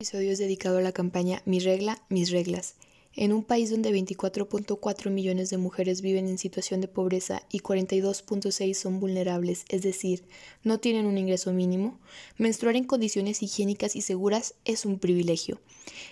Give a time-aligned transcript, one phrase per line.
[0.00, 2.74] episodio es dedicado a la campaña Mi regla, mis reglas.
[3.14, 8.72] En un país donde 24.4 millones de mujeres viven en situación de pobreza y 42.6
[8.72, 10.24] son vulnerables, es decir,
[10.64, 11.98] no tienen un ingreso mínimo,
[12.38, 15.60] menstruar en condiciones higiénicas y seguras es un privilegio.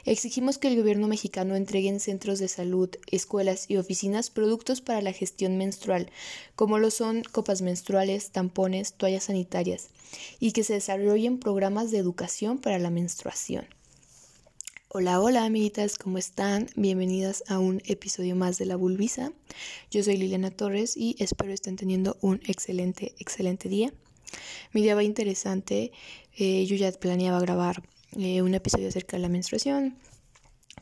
[0.05, 5.00] Exigimos que el gobierno mexicano entregue en centros de salud, escuelas y oficinas productos para
[5.00, 6.11] la gestión menstrual,
[6.57, 9.89] como lo son copas menstruales, tampones, toallas sanitarias,
[10.41, 13.78] y que se desarrollen programas de educación para la menstruación.
[14.91, 16.66] Hola, hola amiguitas, ¿cómo están?
[16.74, 19.34] Bienvenidas a un episodio más de La Bulbisa.
[19.91, 23.93] Yo soy Liliana Torres y espero estén teniendo un excelente, excelente día.
[24.73, 25.93] Mi día va interesante.
[26.38, 27.82] Eh, yo ya planeaba grabar
[28.16, 29.98] eh, un episodio acerca de la menstruación.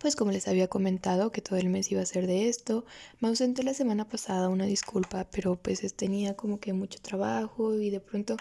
[0.00, 2.84] Pues como les había comentado que todo el mes iba a ser de esto,
[3.18, 7.90] me ausenté la semana pasada, una disculpa, pero pues tenía como que mucho trabajo y
[7.90, 8.36] de pronto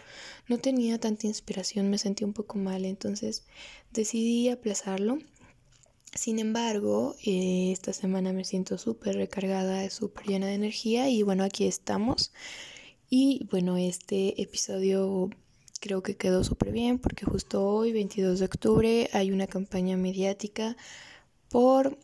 [0.48, 3.46] no tenía tanta inspiración, me sentí un poco mal, entonces
[3.92, 5.18] decidí aplazarlo
[6.16, 11.44] sin embargo, eh, esta semana me siento súper recargada, súper llena de energía y bueno,
[11.44, 12.32] aquí estamos.
[13.10, 15.30] Y bueno, este episodio
[15.82, 20.78] creo que quedó súper bien porque justo hoy, 22 de octubre, hay una campaña mediática
[21.50, 21.98] por,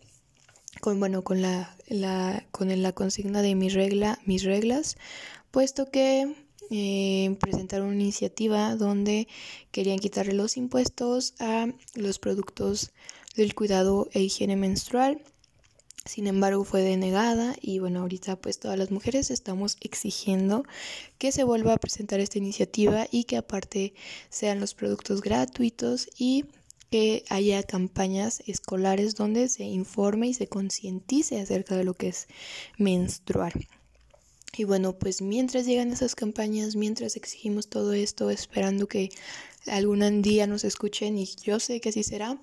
[0.82, 4.98] con, bueno, con la, la, con la consigna de mi regla, mis reglas,
[5.52, 6.36] puesto que
[6.70, 9.28] eh, presentaron una iniciativa donde
[9.72, 12.92] querían quitarle los impuestos a los productos
[13.36, 15.22] del cuidado e higiene menstrual.
[16.06, 20.64] Sin embargo, fue denegada y bueno, ahorita pues todas las mujeres estamos exigiendo
[21.20, 23.94] que se vuelva a presentar esta iniciativa y que aparte
[24.30, 26.46] sean los productos gratuitos y
[26.90, 32.28] que haya campañas escolares donde se informe y se concientice acerca de lo que es
[32.78, 33.54] menstruar.
[34.58, 39.10] Y bueno, pues mientras llegan esas campañas, mientras exigimos todo esto, esperando que
[39.68, 42.42] algún día nos escuchen y yo sé que así será,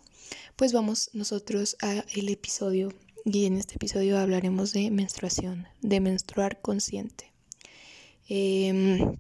[0.57, 2.93] pues vamos nosotros a el episodio
[3.25, 7.33] y en este episodio hablaremos de menstruación, de menstruar consciente.
[8.29, 9.17] Em,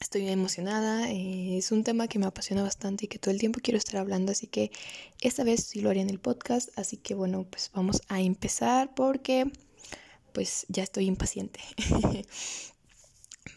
[0.00, 3.60] estoy emocionada, eh, es un tema que me apasiona bastante y que todo el tiempo
[3.62, 4.70] quiero estar hablando, así que
[5.20, 8.94] esta vez sí lo haré en el podcast, así que bueno, pues vamos a empezar
[8.94, 9.50] porque
[10.32, 11.60] pues ya estoy impaciente.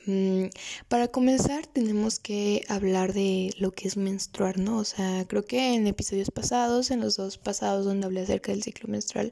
[0.06, 0.46] Mm,
[0.88, 4.78] para comenzar tenemos que hablar de lo que es menstruar, ¿no?
[4.80, 8.64] O sea, creo que en episodios pasados, en los dos pasados donde hablé acerca del
[8.64, 9.32] ciclo menstrual,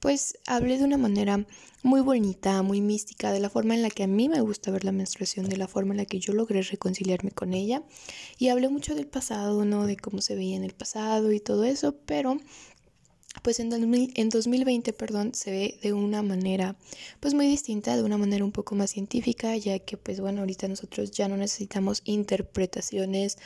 [0.00, 1.46] pues hablé de una manera
[1.82, 4.84] muy bonita, muy mística, de la forma en la que a mí me gusta ver
[4.84, 7.82] la menstruación, de la forma en la que yo logré reconciliarme con ella.
[8.38, 9.86] Y hablé mucho del pasado, ¿no?
[9.86, 12.38] De cómo se veía en el pasado y todo eso, pero
[13.42, 16.76] pues en, en 2020 perdón, se ve de una manera
[17.20, 20.68] pues muy distinta, de una manera un poco más científica, ya que pues bueno, ahorita
[20.68, 23.38] nosotros ya no necesitamos interpretaciones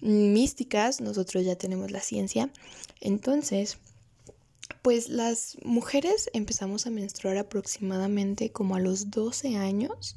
[0.00, 2.50] místicas, nosotros ya tenemos la ciencia.
[3.00, 3.78] Entonces,
[4.82, 10.16] pues las mujeres empezamos a menstruar aproximadamente como a los 12 años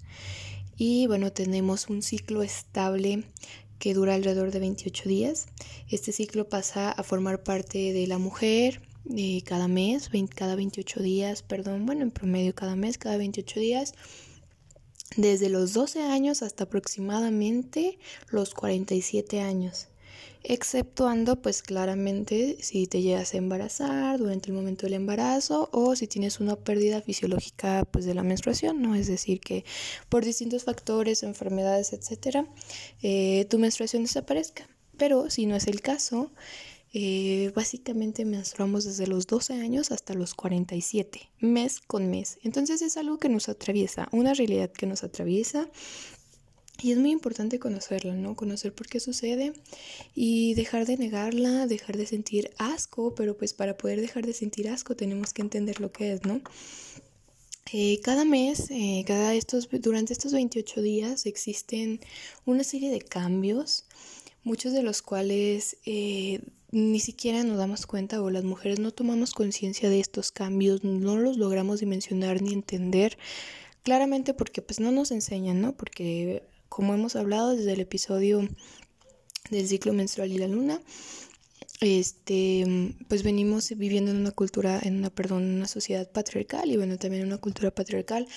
[0.77, 3.23] y bueno, tenemos un ciclo estable
[3.79, 5.47] que dura alrededor de 28 días.
[5.89, 8.81] Este ciclo pasa a formar parte de la mujer
[9.15, 13.93] eh, cada mes, cada 28 días, perdón, bueno, en promedio cada mes, cada 28 días,
[15.15, 17.97] desde los 12 años hasta aproximadamente
[18.29, 19.87] los 47 años
[20.43, 26.07] exceptuando pues claramente si te llegas a embarazar durante el momento del embarazo o si
[26.07, 28.95] tienes una pérdida fisiológica pues de la menstruación, ¿no?
[28.95, 29.65] Es decir, que
[30.09, 32.47] por distintos factores, enfermedades, etcétera,
[33.01, 34.67] eh, tu menstruación desaparezca.
[34.97, 36.31] Pero si no es el caso,
[36.93, 42.39] eh, básicamente menstruamos desde los 12 años hasta los 47, mes con mes.
[42.43, 45.69] Entonces es algo que nos atraviesa, una realidad que nos atraviesa.
[46.81, 48.35] Y es muy importante conocerla, ¿no?
[48.35, 49.53] Conocer por qué sucede
[50.13, 54.69] y dejar de negarla, dejar de sentir asco, pero pues para poder dejar de sentir
[54.69, 56.39] asco tenemos que entender lo que es, ¿no?
[57.73, 61.99] Eh, cada mes, eh, cada estos, durante estos 28 días existen
[62.45, 63.85] una serie de cambios,
[64.43, 65.77] muchos de los cuales
[66.71, 71.17] ni siquiera nos damos cuenta o las mujeres no tomamos conciencia de estos cambios, no
[71.17, 73.17] los logramos dimensionar ni entender,
[73.83, 75.75] claramente porque pues no nos enseñan, ¿no?
[75.77, 78.47] Porque como hemos hablado desde el episodio
[79.49, 80.81] del ciclo menstrual y la luna,
[81.79, 86.97] este, pues venimos viviendo en una cultura, en una, perdón, una sociedad patriarcal y bueno,
[86.97, 88.27] también en una cultura patriarcal.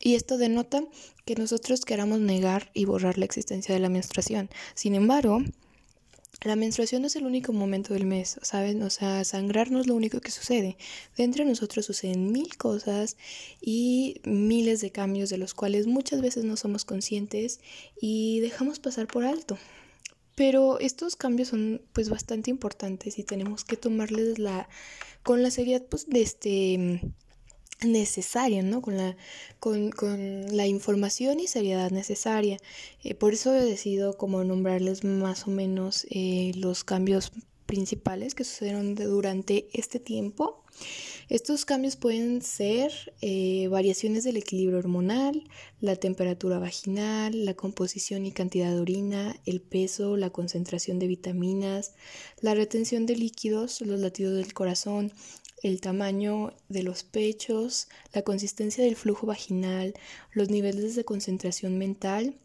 [0.00, 0.84] Y esto denota
[1.24, 4.48] que nosotros queramos negar y borrar la existencia de la menstruación.
[4.74, 5.42] Sin embargo,
[6.42, 8.82] la menstruación no es el único momento del mes, ¿saben?
[8.82, 10.76] O sea, sangrar no es lo único que sucede.
[11.16, 13.16] Dentro de nosotros suceden mil cosas
[13.60, 17.60] y miles de cambios de los cuales muchas veces no somos conscientes
[18.00, 19.58] y dejamos pasar por alto.
[20.36, 24.68] Pero estos cambios son pues bastante importantes y tenemos que tomarles la
[25.24, 27.00] con la seriedad pues de este
[27.82, 28.82] necesaria, ¿no?
[28.82, 29.16] Con la,
[29.60, 32.58] con, con la información y seriedad necesaria.
[33.02, 37.32] Eh, por eso he decidido como nombrarles más o menos eh, los cambios
[37.66, 40.64] principales que sucedieron durante este tiempo.
[41.28, 42.90] Estos cambios pueden ser
[43.20, 45.44] eh, variaciones del equilibrio hormonal,
[45.80, 51.92] la temperatura vaginal, la composición y cantidad de orina, el peso, la concentración de vitaminas,
[52.40, 55.12] la retención de líquidos, los latidos del corazón,
[55.62, 59.94] el tamaño de los pechos, la consistencia del flujo vaginal,
[60.32, 62.36] los niveles de concentración mental,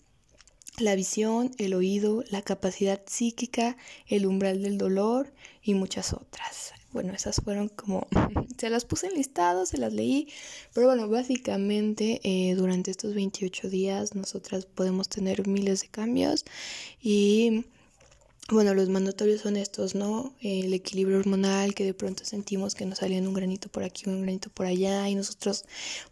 [0.79, 3.77] la visión, el oído, la capacidad psíquica,
[4.07, 5.31] el umbral del dolor
[5.61, 6.73] y muchas otras.
[6.91, 8.07] Bueno, esas fueron como,
[8.57, 10.27] se las puse en listado, se las leí,
[10.73, 16.45] pero bueno, básicamente eh, durante estos 28 días nosotras podemos tener miles de cambios
[17.01, 17.65] y
[18.49, 20.33] bueno, los mandatorios son estos, ¿no?
[20.41, 24.21] El equilibrio hormonal, que de pronto sentimos que nos salían un granito por aquí, un
[24.21, 25.63] granito por allá, y nosotros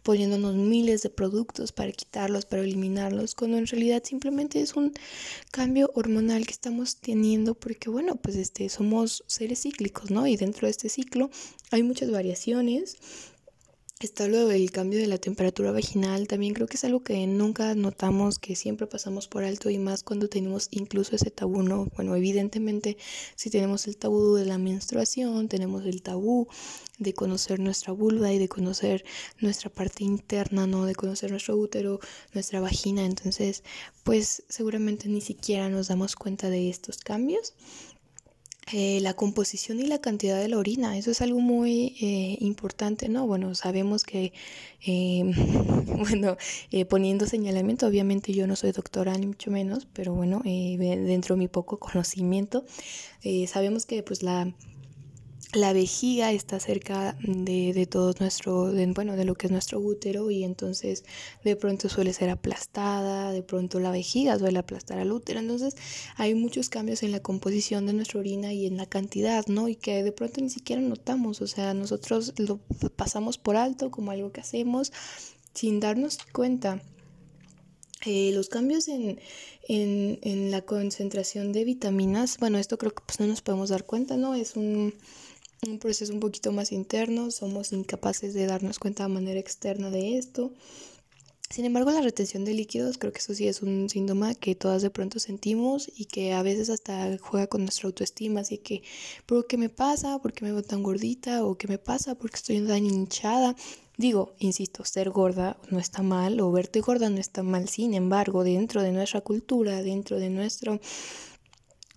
[0.02, 4.94] poniéndonos miles de productos para quitarlos, para eliminarlos, cuando en realidad simplemente es un
[5.50, 10.26] cambio hormonal que estamos teniendo, porque bueno, pues este, somos seres cíclicos, ¿no?
[10.26, 11.30] Y dentro de este ciclo
[11.70, 12.96] hay muchas variaciones
[14.02, 17.76] Está lo del cambio de la temperatura vaginal, también creo que es algo que nunca
[17.76, 21.86] notamos, que siempre pasamos por alto y más cuando tenemos incluso ese tabú, ¿no?
[21.94, 22.96] Bueno, evidentemente
[23.36, 26.48] si tenemos el tabú de la menstruación, tenemos el tabú
[26.98, 29.04] de conocer nuestra vulva y de conocer
[29.38, 30.84] nuestra parte interna, ¿no?
[30.84, 32.00] De conocer nuestro útero,
[32.34, 33.62] nuestra vagina, entonces
[34.02, 37.54] pues seguramente ni siquiera nos damos cuenta de estos cambios.
[38.70, 43.08] Eh, la composición y la cantidad de la orina, eso es algo muy eh, importante,
[43.08, 43.26] ¿no?
[43.26, 44.32] Bueno, sabemos que,
[44.86, 45.24] eh,
[45.98, 46.36] bueno,
[46.88, 51.48] poniendo señalamiento, obviamente yo no soy doctora ni mucho menos, pero bueno, dentro de mi
[51.48, 52.64] poco conocimiento,
[53.46, 54.52] sabemos que pues la
[55.52, 60.30] la vejiga está cerca de, de todo nuestro, bueno, de lo que es nuestro útero
[60.30, 61.04] y entonces
[61.44, 65.76] de pronto suele ser aplastada, de pronto la vejiga suele aplastar al útero, entonces
[66.16, 69.68] hay muchos cambios en la composición de nuestra orina y en la cantidad, ¿no?
[69.68, 72.58] Y que de pronto ni siquiera notamos, o sea, nosotros lo
[72.96, 74.90] pasamos por alto como algo que hacemos
[75.52, 76.82] sin darnos cuenta.
[78.04, 79.20] Eh, los cambios en,
[79.68, 83.84] en, en, la concentración de vitaminas, bueno, esto creo que pues no nos podemos dar
[83.84, 84.34] cuenta, ¿no?
[84.34, 84.92] Es un
[85.68, 90.18] un proceso un poquito más interno, somos incapaces de darnos cuenta de manera externa de
[90.18, 90.52] esto.
[91.50, 94.82] Sin embargo, la retención de líquidos, creo que eso sí es un síntoma que todas
[94.82, 98.40] de pronto sentimos y que a veces hasta juega con nuestra autoestima.
[98.40, 98.82] Así que,
[99.26, 100.18] ¿por qué me pasa?
[100.18, 101.44] ¿Por qué me veo tan gordita?
[101.44, 102.16] ¿O qué me pasa?
[102.16, 103.54] ¿Por qué estoy tan hinchada?
[103.98, 107.68] Digo, insisto, ser gorda no está mal o verte gorda no está mal.
[107.68, 110.80] Sin embargo, dentro de nuestra cultura, dentro de nuestro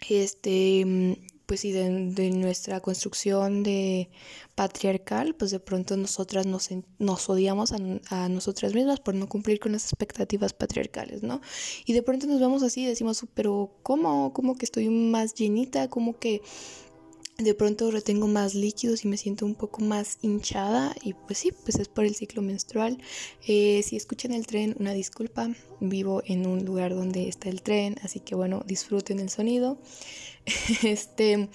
[0.08, 1.89] este pues sí, de,
[2.31, 4.09] nuestra construcción de
[4.56, 6.69] patriarcal, pues de pronto nosotras nos,
[7.00, 7.77] nos odiamos a,
[8.09, 11.42] a, nosotras mismas por no cumplir con las expectativas patriarcales, ¿no?
[11.86, 14.33] Y de pronto nos vemos así y decimos, pero ¿cómo?
[14.33, 15.89] ¿Cómo que estoy más llenita?
[15.89, 16.42] ¿Cómo que
[17.38, 21.51] de pronto retengo más líquidos y me siento un poco más hinchada y pues sí,
[21.63, 22.97] pues es por el ciclo menstrual.
[23.45, 25.50] Eh, si escuchan el tren, una disculpa,
[25.81, 29.77] vivo en un lugar donde está el tren, así que bueno, disfruten el sonido.
[30.83, 31.50] este,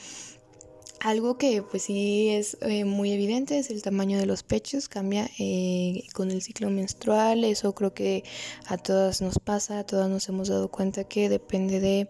[1.01, 5.31] algo que pues sí es eh, muy evidente es el tamaño de los pechos, cambia
[5.39, 8.23] eh, con el ciclo menstrual, eso creo que
[8.67, 12.09] a todas nos pasa, a todas nos hemos dado cuenta que depende de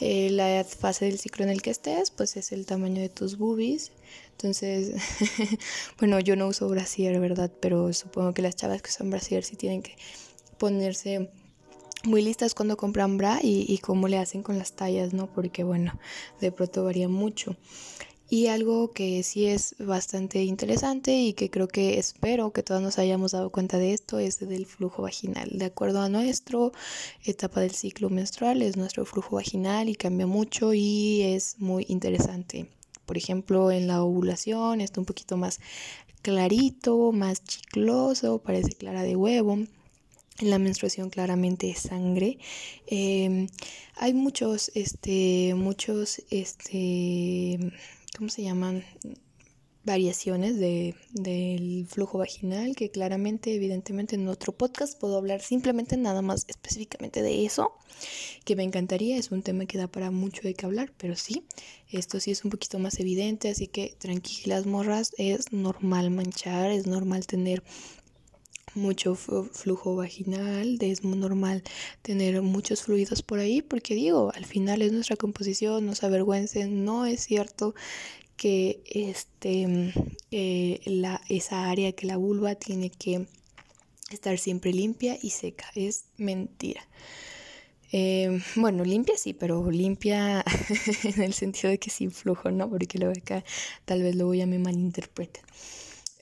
[0.00, 3.38] eh, la fase del ciclo en el que estés, pues es el tamaño de tus
[3.38, 3.92] boobies.
[4.32, 4.92] Entonces,
[5.98, 7.52] bueno, yo no uso brasier, ¿verdad?
[7.60, 9.96] Pero supongo que las chavas que usan brasier sí tienen que
[10.58, 11.30] ponerse
[12.04, 15.32] muy listas cuando compran bra y, y cómo le hacen con las tallas, ¿no?
[15.32, 15.98] Porque bueno,
[16.40, 17.56] de pronto varía mucho.
[18.32, 22.98] Y algo que sí es bastante interesante y que creo que espero que todos nos
[22.98, 25.50] hayamos dado cuenta de esto es del flujo vaginal.
[25.52, 26.70] De acuerdo a nuestra
[27.24, 32.70] etapa del ciclo menstrual es nuestro flujo vaginal y cambia mucho y es muy interesante.
[33.04, 35.60] Por ejemplo, en la ovulación está un poquito más
[36.22, 39.58] clarito, más chicloso, parece clara de huevo.
[40.38, 42.38] En la menstruación claramente es sangre.
[42.86, 43.48] Em,
[43.96, 47.58] hay muchos, este, muchos, este,
[48.16, 48.84] ¿cómo se llaman?
[49.84, 56.22] variaciones de, del flujo vaginal que claramente evidentemente en otro podcast puedo hablar simplemente nada
[56.22, 57.72] más específicamente de eso
[58.44, 61.44] que me encantaría es un tema que da para mucho de qué hablar pero sí
[61.88, 66.86] esto sí es un poquito más evidente así que tranquilas morras es normal manchar es
[66.86, 67.64] normal tener
[68.74, 71.62] mucho flujo vaginal, es muy normal
[72.02, 76.84] tener muchos fluidos por ahí, porque digo, al final es nuestra composición, no se avergüencen,
[76.84, 77.74] no es cierto
[78.36, 79.92] que este,
[80.30, 83.26] eh, la, esa área, que la vulva tiene que
[84.10, 86.86] estar siempre limpia y seca, es mentira.
[87.94, 90.42] Eh, bueno, limpia sí, pero limpia
[91.04, 92.68] en el sentido de que sin flujo, ¿no?
[92.70, 93.44] Porque luego acá
[93.84, 95.42] tal vez luego ya me malinterpreten.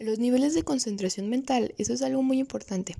[0.00, 2.96] Los niveles de concentración mental, eso es algo muy importante.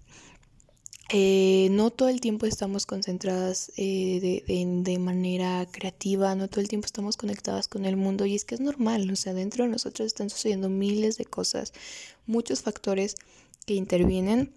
[1.08, 6.84] Eh, no todo el tiempo estamos concentradas eh, de, manera creativa, no todo el tiempo
[6.84, 10.06] estamos conectadas con el mundo y es que es normal, o sea, dentro de nosotros
[10.06, 11.72] están sucediendo miles de cosas,
[12.26, 13.14] muchos factores
[13.64, 14.52] que intervienen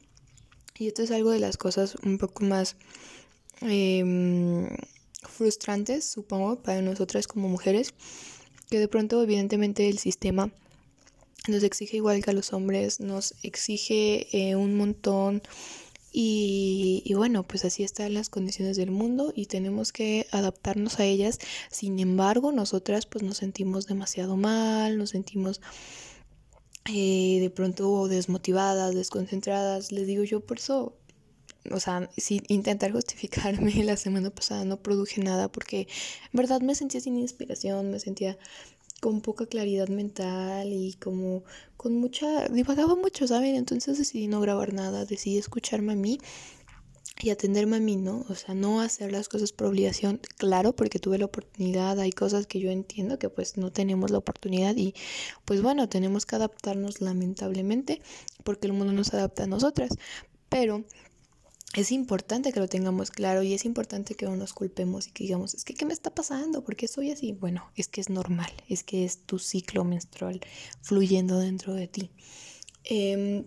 [0.78, 2.76] y esto es algo de las cosas un poco más
[3.62, 4.68] em,
[5.22, 7.94] frustrantes, supongo, para nosotras como mujeres,
[8.70, 10.52] que de pronto evidentemente el sistema
[11.48, 15.42] nos exige igual que a los hombres, nos exige eh, un montón
[16.16, 21.40] y, bueno, pues así están las condiciones del mundo y tenemos que adaptarnos a ellas.
[21.72, 25.60] Sin embargo, nosotras pues nos sentimos demasiado mal, nos sentimos
[26.86, 29.92] eh, de pronto desmotivadas, desconcentradas.
[29.92, 30.96] Les digo yo por eso
[31.72, 35.82] o sea, sin intentar justificarme, la semana pasada no produje nada porque
[36.32, 38.38] en verdad me sentía sin inspiración, me sentía
[39.04, 41.44] con poca claridad mental y como
[41.76, 43.56] con mucha, divagaba mucho, ¿saben?
[43.56, 46.20] Entonces decidí no grabar nada, decidí escucharme a mí
[47.22, 48.26] y atenderme a mí, ¿no?
[48.30, 52.48] O sea, no hacer las cosas por obligación, claro, porque tuve la oportunidad, hay cosas
[52.48, 54.94] que yo entiendo que pues no tenemos la oportunidad y
[55.44, 58.02] pues bueno, tenemos que adaptarnos lamentablemente
[58.46, 59.92] porque el mundo no se adapta a nosotras,
[60.48, 60.86] pero
[61.74, 65.24] es importante que lo tengamos claro y es importante que no nos culpemos y que
[65.24, 66.64] digamos, es que ¿qué me está pasando?
[66.64, 67.32] ¿Por qué soy así?
[67.32, 70.40] Bueno, es que es normal, es que es tu ciclo menstrual
[70.82, 72.12] fluyendo dentro de ti.
[72.84, 73.46] Em,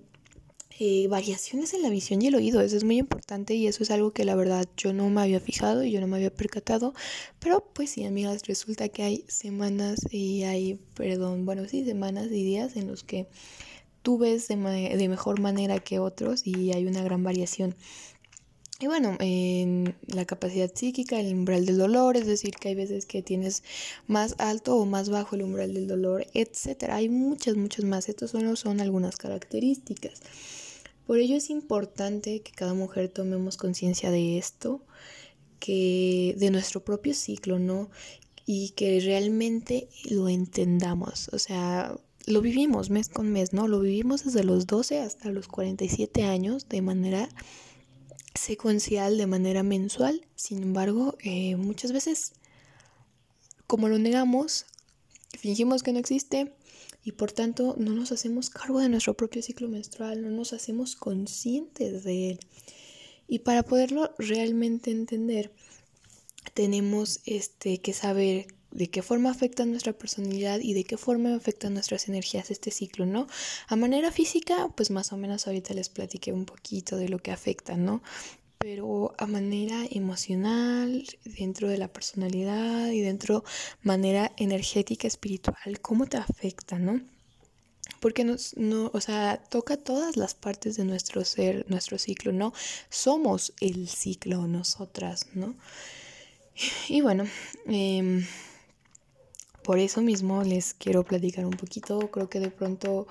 [0.78, 3.90] eh, variaciones en la visión y el oído, eso es muy importante y eso es
[3.90, 6.94] algo que la verdad yo no me había fijado y yo no me había percatado,
[7.38, 12.44] pero pues sí, amigas, resulta que hay semanas y hay, perdón, bueno, sí, semanas y
[12.44, 13.26] días en los que
[14.02, 17.74] tú ves de, de mejor manera que otros y hay una gran variación.
[18.78, 23.06] Y bueno, en la capacidad psíquica, el umbral del dolor, es decir, que hay veces
[23.06, 23.62] que tienes
[24.06, 26.96] más alto o más bajo el umbral del dolor, etcétera.
[26.96, 28.10] Hay muchas, muchas más.
[28.10, 30.20] Estas solo son algunas características.
[31.06, 34.82] Por ello es importante que cada mujer tomemos conciencia de esto,
[35.58, 37.88] que de nuestro propio ciclo, ¿no?
[38.44, 41.30] Y que realmente lo entendamos.
[41.32, 43.68] O sea, lo vivimos mes con mes, ¿no?
[43.68, 47.28] Lo vivimos desde los 12 hasta los 47 años de manera
[48.36, 50.26] secuencial de manera mensual.
[50.34, 52.32] Sin embargo, eh, muchas veces,
[53.66, 54.66] como lo negamos,
[55.38, 56.52] fingimos que no existe
[57.04, 60.96] y por tanto no nos hacemos cargo de nuestro propio ciclo menstrual, no nos hacemos
[60.96, 62.40] conscientes de él.
[63.28, 65.52] Y para poderlo realmente entender,
[66.54, 71.72] tenemos este, que saber de qué forma afecta nuestra personalidad y de qué forma afectan
[71.72, 73.26] nuestras energías este ciclo, ¿no?
[73.68, 77.32] A manera física, pues más o menos ahorita les platiqué un poquito de lo que
[77.32, 78.02] afecta, ¿no?
[78.58, 83.44] Pero a manera emocional, dentro de la personalidad y dentro
[83.82, 87.00] manera energética, espiritual, ¿cómo te afecta, no?
[88.00, 92.52] porque nos, no, o sea, toca todas las partes de nuestro ser, nuestro ciclo, ¿no?
[92.90, 95.54] Somos el ciclo nosotras, ¿no?
[96.88, 97.24] Y bueno,
[97.68, 98.26] eh,
[99.66, 101.98] por eso mismo les quiero platicar un poquito.
[102.12, 103.08] Creo que de pronto,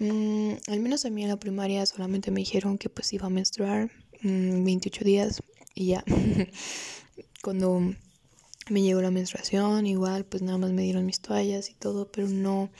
[0.00, 3.30] mm, al menos a mí en la primaria solamente me dijeron que pues iba a
[3.30, 3.90] menstruar
[4.22, 5.42] 28 mm, días
[5.74, 6.02] y ya.
[7.42, 7.94] Cuando
[8.70, 12.26] me llegó la menstruación, igual pues nada más me dieron mis toallas y todo, pero
[12.26, 12.70] no,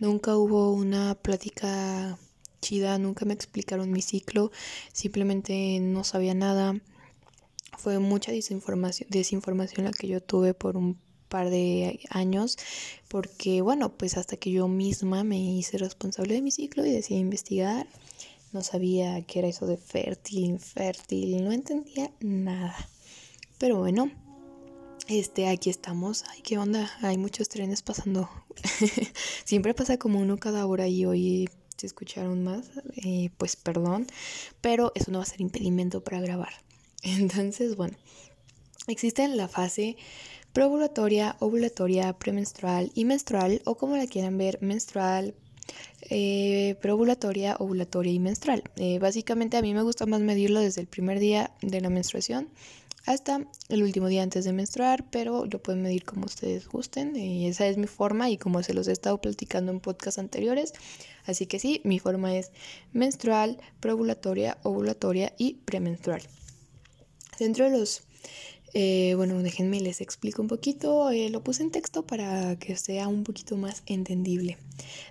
[0.00, 2.18] nunca hubo una plática
[2.60, 4.50] chida, nunca me explicaron mi ciclo,
[4.92, 6.80] simplemente no sabía nada.
[7.78, 10.98] Fue mucha desinformación, desinformación la que yo tuve por un
[11.30, 12.58] par de años
[13.08, 17.18] porque bueno pues hasta que yo misma me hice responsable de mi ciclo y decidí
[17.18, 17.86] investigar
[18.52, 22.76] no sabía qué era eso de fértil infértil no entendía nada.
[23.58, 24.10] Pero bueno
[25.08, 26.24] este aquí estamos.
[26.30, 28.28] Ay qué onda hay muchos trenes pasando.
[29.44, 34.06] Siempre pasa como uno cada hora y hoy se escucharon más eh, pues perdón
[34.60, 36.52] pero eso no va a ser impedimento para grabar.
[37.02, 37.96] Entonces bueno
[38.88, 39.96] existe la fase
[40.52, 45.34] preovulatoria, ovulatoria, premenstrual y menstrual o como la quieran ver, menstrual,
[46.02, 47.56] eh, ovulatoria
[48.04, 48.64] y menstrual.
[48.76, 52.48] Eh, básicamente a mí me gusta más medirlo desde el primer día de la menstruación
[53.06, 57.16] hasta el último día antes de menstruar, pero lo pueden medir como ustedes gusten.
[57.16, 60.74] Esa es mi forma y como se los he estado platicando en podcasts anteriores.
[61.24, 62.50] Así que sí, mi forma es
[62.92, 66.22] menstrual, preovulatoria, ovulatoria y premenstrual.
[67.38, 68.02] Dentro de los
[68.72, 71.10] eh, bueno, déjenme les explico un poquito.
[71.10, 74.58] Eh, lo puse en texto para que sea un poquito más entendible.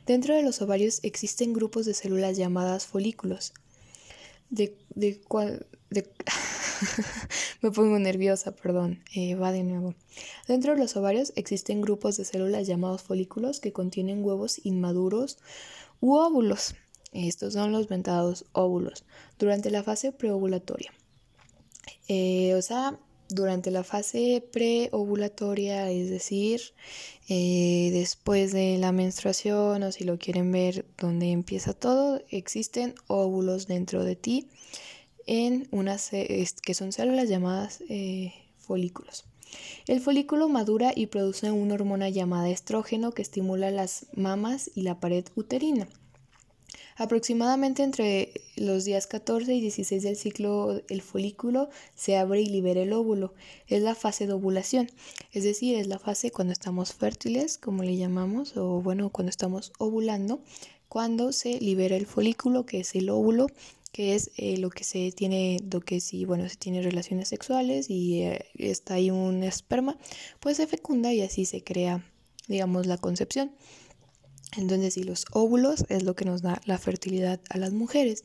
[0.05, 3.53] Dentro de los ovarios existen grupos de células llamadas folículos.
[4.49, 5.65] De, de cual.
[7.61, 9.03] Me pongo nerviosa, perdón.
[9.13, 9.93] Eh, va de nuevo.
[10.47, 15.37] Dentro de los ovarios existen grupos de células llamados folículos que contienen huevos inmaduros
[15.99, 16.75] u óvulos.
[17.11, 19.03] Estos son los ventados óvulos
[19.39, 20.93] durante la fase preovulatoria.
[22.07, 26.61] o sea, durante la fase preovulatoria, es decir,
[27.29, 33.67] eh, después de la menstruación o si lo quieren ver donde empieza todo, existen óvulos
[33.67, 34.49] dentro de ti
[35.27, 39.25] en unas que son células llamadas eh, folículos.
[39.87, 44.99] El folículo madura y produce una hormona llamada estrógeno que estimula las mamas y la
[44.99, 45.87] pared uterina.
[46.99, 52.81] Aproximadamente entre los días 14 y 16 del ciclo el folículo se abre y libera
[52.81, 53.33] el óvulo.
[53.67, 54.89] Es la fase de ovulación,
[55.31, 59.71] es decir, es la fase cuando estamos fértiles, como le llamamos, o bueno, cuando estamos
[59.77, 60.41] ovulando,
[60.89, 63.47] cuando se libera el folículo, que es el óvulo,
[63.93, 67.89] que es eh, lo que se tiene, lo que si, bueno, se tiene relaciones sexuales
[67.89, 69.97] y eh, está ahí un esperma,
[70.41, 72.03] pues se fecunda y así se crea,
[72.49, 73.51] digamos, la concepción.
[74.57, 78.23] Entonces, si los óvulos es lo que nos da la fertilidad a las mujeres.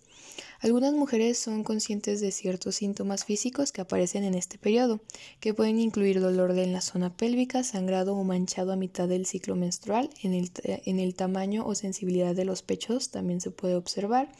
[0.60, 5.00] Algunas mujeres son conscientes de ciertos síntomas físicos que aparecen en este periodo,
[5.38, 9.56] que pueden incluir dolor en la zona pélvica, sangrado o manchado a mitad del ciclo
[9.56, 14.32] menstrual, en el, en el tamaño o sensibilidad de los pechos también se puede observar,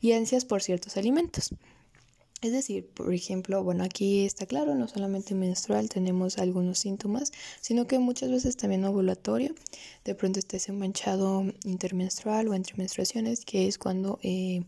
[0.00, 1.50] y ansias por ciertos alimentos.
[2.46, 7.88] Es decir, por ejemplo, bueno, aquí está claro, no solamente menstrual tenemos algunos síntomas, sino
[7.88, 9.52] que muchas veces también ovulatorio.
[10.04, 14.62] De pronto está ese manchado intermenstrual o entre menstruaciones, que es cuando eh,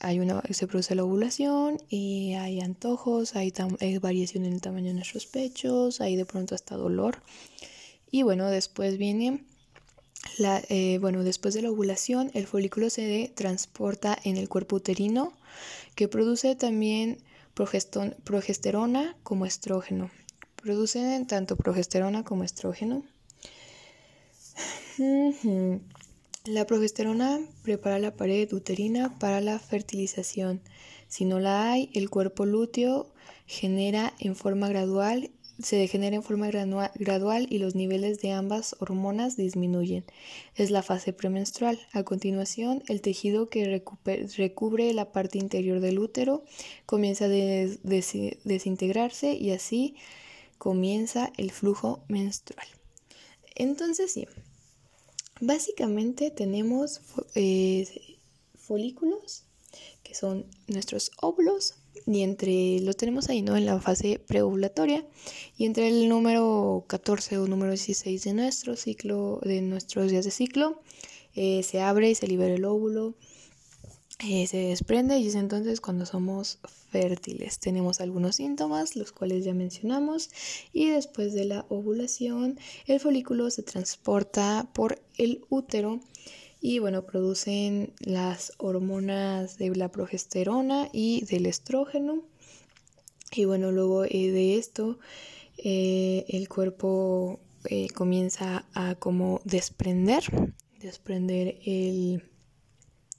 [0.00, 3.52] hay una, se produce la ovulación y hay antojos, hay,
[4.00, 7.18] variación en el tamaño de nuestros pechos, hay de pronto hasta dolor.
[8.10, 9.44] Y bueno, después viene
[10.38, 15.32] eh, bueno, después de la ovulación, el folículo se transporta en el cuerpo uterino
[15.94, 17.18] que produce también
[17.54, 20.10] progesterona como estrógeno.
[20.56, 23.04] Producen tanto progesterona como estrógeno.
[26.44, 30.60] La progesterona prepara la pared uterina para la fertilización.
[31.08, 33.12] Si no la hay, el cuerpo lúteo
[33.46, 35.30] genera en forma gradual
[35.62, 40.04] se degenera en forma gradual y los niveles de ambas hormonas disminuyen.
[40.56, 41.78] Es la fase premenstrual.
[41.92, 43.82] A continuación, el tejido que
[44.36, 46.44] recubre la parte interior del útero
[46.86, 49.94] comienza a desintegrarse y así
[50.58, 52.66] comienza el flujo menstrual.
[53.54, 54.26] Entonces, sí,
[55.40, 57.00] básicamente tenemos
[57.34, 57.86] eh,
[58.56, 59.44] folículos,
[60.02, 63.56] que son nuestros óvulos, y entre lo tenemos ahí, ¿no?
[63.56, 65.06] En la fase preovulatoria
[65.56, 70.30] y entre el número 14 o número 16 de nuestro ciclo, de nuestros días de
[70.30, 70.82] ciclo,
[71.34, 73.14] eh, se abre y se libera el óvulo,
[74.20, 76.58] eh, se desprende y es entonces cuando somos
[76.90, 77.58] fértiles.
[77.58, 80.30] Tenemos algunos síntomas, los cuales ya mencionamos,
[80.72, 86.00] y después de la ovulación, el folículo se transporta por el útero
[86.66, 92.22] y bueno, producen las hormonas de la progesterona y del estrógeno.
[93.32, 94.98] Y bueno, luego eh, de esto
[95.58, 100.24] eh, el cuerpo eh, comienza a como desprender,
[100.80, 102.22] desprender el,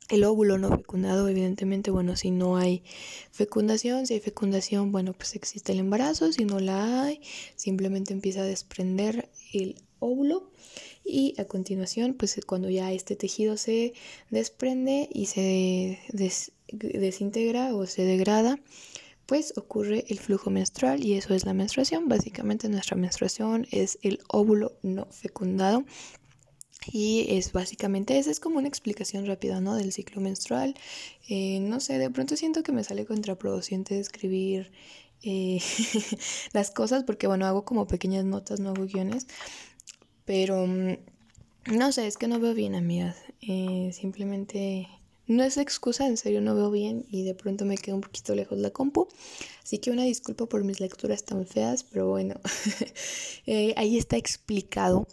[0.10, 2.82] el óvulo no fecundado, evidentemente, bueno, si no hay
[3.30, 7.22] fecundación, si hay fecundación, bueno, pues existe el embarazo, si no la hay,
[7.56, 10.50] simplemente empieza a desprender el óvulo
[11.06, 13.94] y a continuación, pues cuando ya este tejido se
[14.32, 16.00] desprende y se
[16.72, 18.60] desintegra o se degrada,
[19.26, 22.08] pues ocurre el flujo menstrual y eso es la menstruación.
[22.08, 25.86] Básicamente nuestra menstruación es el óvulo no fecundado.
[26.92, 29.76] Y es básicamente, esa es como una explicación rápida, ¿no?
[29.76, 30.76] Del ciclo menstrual.
[31.28, 34.72] Eh, no sé, de pronto siento que me sale contraproducente escribir
[35.24, 35.60] eh,
[36.54, 39.26] las cosas porque, bueno, hago como pequeñas notas, no hago guiones.
[40.26, 40.98] Pero mm,
[41.74, 43.16] no sé, es que no veo bien, amigas.
[43.42, 44.88] Eh, simplemente
[45.28, 48.36] no es excusa, en serio no veo bien y de pronto me quedo un poquito
[48.36, 49.08] lejos la compu.
[49.64, 52.36] Así que una disculpa por mis lecturas tan feas, pero bueno,
[53.48, 55.08] eh, ahí está explicado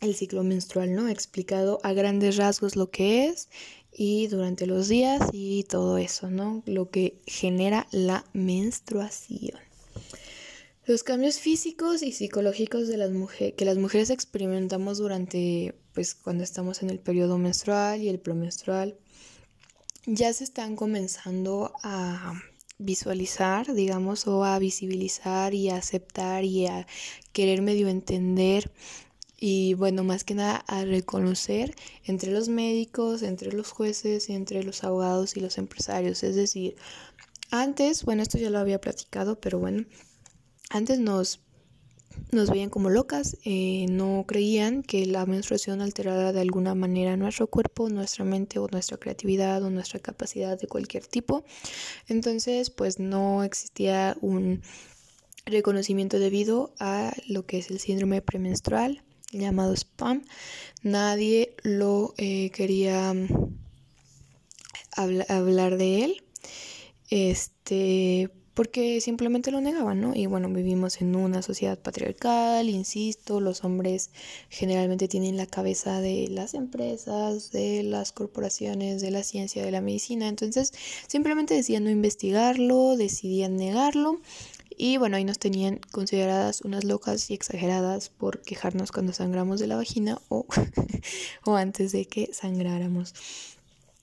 [0.00, 1.08] el ciclo menstrual, ¿no?
[1.08, 3.48] Explicado a grandes rasgos lo que es
[3.92, 6.62] y durante los días y todo eso, ¿no?
[6.66, 9.67] Lo que genera la menstruación.
[10.88, 13.10] Los cambios físicos y psicológicos de las
[13.58, 18.96] que las mujeres experimentamos durante pues cuando estamos en el periodo menstrual y el premenstrual
[20.06, 22.40] ya se están comenzando a
[22.78, 26.86] visualizar, digamos, o a visibilizar y a aceptar y a
[27.32, 28.72] querer medio entender
[29.36, 31.74] y bueno, más que nada a reconocer
[32.04, 36.22] entre los médicos, entre los jueces entre los abogados y los empresarios.
[36.22, 36.76] Es decir,
[37.50, 39.84] antes, bueno, esto ya lo había platicado, pero bueno,
[40.70, 41.40] antes nos,
[42.30, 47.46] nos veían como locas, eh, no creían que la menstruación alterara de alguna manera nuestro
[47.46, 51.44] cuerpo, nuestra mente o nuestra creatividad o nuestra capacidad de cualquier tipo.
[52.06, 54.62] Entonces, pues no existía un
[55.46, 59.02] reconocimiento debido a lo que es el síndrome premenstrual
[59.32, 60.24] llamado SPAM.
[60.82, 63.28] Nadie lo eh, quería mm,
[65.28, 66.22] hablar de él.
[67.10, 70.16] Este, porque simplemente lo negaban, ¿no?
[70.16, 74.10] Y bueno, vivimos en una sociedad patriarcal, insisto, los hombres
[74.48, 79.80] generalmente tienen la cabeza de las empresas, de las corporaciones, de la ciencia, de la
[79.80, 80.72] medicina, entonces
[81.06, 84.20] simplemente decían no investigarlo, decidían negarlo.
[84.76, 89.68] Y bueno, ahí nos tenían consideradas unas locas y exageradas por quejarnos cuando sangramos de
[89.68, 90.46] la vagina o,
[91.44, 93.14] o antes de que sangráramos.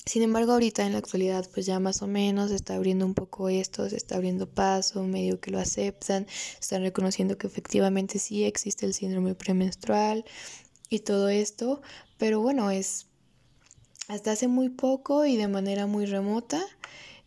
[0.05, 3.15] Sin embargo, ahorita en la actualidad, pues ya más o menos se está abriendo un
[3.15, 6.27] poco esto, se está abriendo paso, medio que lo aceptan,
[6.59, 10.23] están reconociendo que efectivamente sí existe el síndrome premenstrual
[10.89, 11.81] y todo esto,
[12.19, 13.07] pero bueno, es
[14.07, 16.63] hasta hace muy poco y de manera muy remota,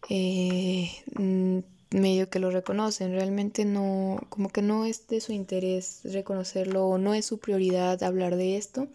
[0.09, 1.59] eh, mm,
[1.91, 6.99] medio que lo reconocen, realmente no, como que no es de su interés reconocerlo o
[6.99, 8.87] no es su prioridad hablar de esto.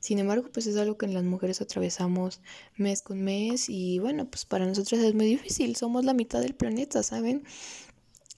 [0.00, 2.40] Sin embargo, pues es algo que las mujeres atravesamos
[2.76, 6.54] mes con mes y bueno, pues para nosotras es muy difícil, somos la mitad del
[6.54, 7.44] planeta, ¿saben?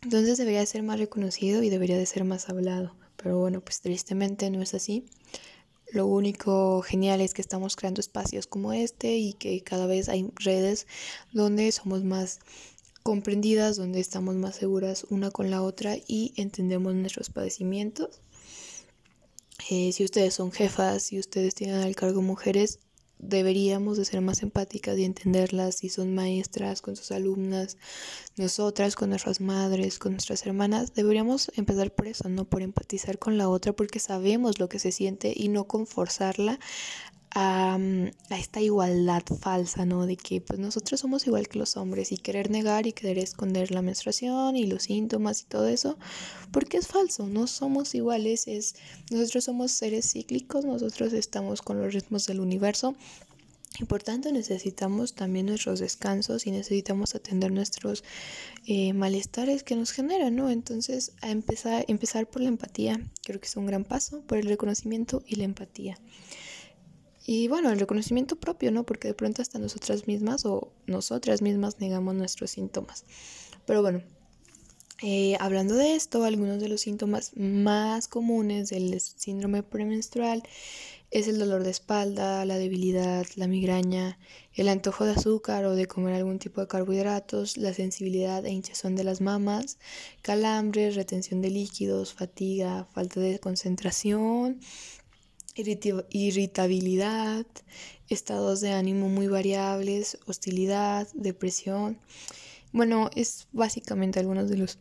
[0.03, 4.51] Entonces debería ser más reconocido y debería de ser más hablado, pero bueno, pues tristemente
[4.51, 5.05] no es así.
[5.93, 10.31] Lo único genial es que estamos creando espacios como este y que cada vez hay
[10.37, 10.87] redes
[11.33, 12.39] donde somos más
[13.03, 18.21] comprendidas, donde estamos más seguras una con la otra y entendemos nuestros padecimientos
[19.69, 22.79] eh, si ustedes son jefas, si ustedes tienen al cargo mujeres,
[23.19, 27.77] deberíamos de ser más empáticas y entenderlas si son maestras con sus alumnas,
[28.37, 33.37] nosotras con nuestras madres, con nuestras hermanas, deberíamos empezar por eso, no por empatizar con
[33.37, 36.59] la otra porque sabemos lo que se siente y no con forzarla
[37.35, 37.79] a,
[38.31, 40.07] esta igualdad falsa, ¿no?
[40.07, 43.71] De que pues nosotros somos igual que los hombres y querer negar y querer esconder
[43.71, 45.99] la menstruación y los síntomas y todo eso,
[46.53, 48.75] porque es falso, no somos iguales, es
[49.11, 52.95] nosotros somos seres cíclicos, nosotros estamos con los ritmos del universo
[53.79, 58.03] y por tanto necesitamos también nuestros descansos y necesitamos atender nuestros
[58.67, 60.51] eh, malestares que nos generan, ¿no?
[60.51, 64.47] Entonces, a empezar, empezar por la empatía, creo que es un gran paso, por el
[64.47, 65.97] reconocimiento y la empatía.
[67.33, 68.83] Y bueno, el reconocimiento propio, ¿no?
[68.85, 73.05] Porque de pronto hasta nosotras mismas o nosotras mismas negamos nuestros síntomas.
[73.67, 74.03] Pero bueno,
[75.01, 80.43] eh, hablando de esto, algunos de los síntomas más comunes del síndrome premenstrual
[81.13, 84.19] es el dolor de espalda, la debilidad, la migraña,
[84.53, 88.97] el antojo de azúcar o de comer algún tipo de carbohidratos, la sensibilidad e hinchazón
[88.97, 89.79] de las mamas,
[90.23, 94.61] calambres, retención de líquidos, fatiga, falta de concentración,
[95.55, 97.47] irritabilidad,
[98.09, 101.99] estados de ánimo muy variables, hostilidad, depresión.
[102.73, 104.79] Bueno, es básicamente algunos de los,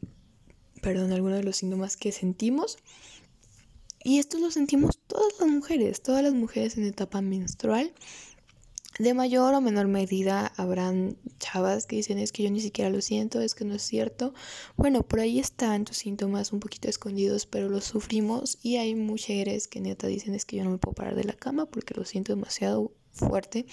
[0.82, 2.77] perdón, algunos de los síntomas que sentimos.
[4.03, 7.93] Y esto lo sentimos todas las mujeres, todas las mujeres en etapa menstrual.
[8.99, 12.99] De mayor o menor medida habrán chavas que dicen es que yo ni siquiera lo
[12.99, 14.33] siento, es que no es cierto.
[14.75, 19.69] Bueno, por ahí están tus síntomas un poquito escondidos, pero los sufrimos y hay mujeres
[19.69, 22.03] que neta dicen es que yo no me puedo parar de la cama porque lo
[22.03, 23.65] siento demasiado fuerte.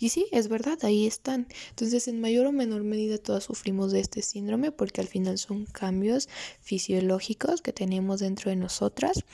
[0.00, 1.46] Y sí, es verdad, ahí están.
[1.70, 5.66] Entonces, en mayor o menor medida todas sufrimos de este síndrome porque al final son
[5.66, 6.28] cambios
[6.60, 9.24] fisiológicos que tenemos dentro de nosotras,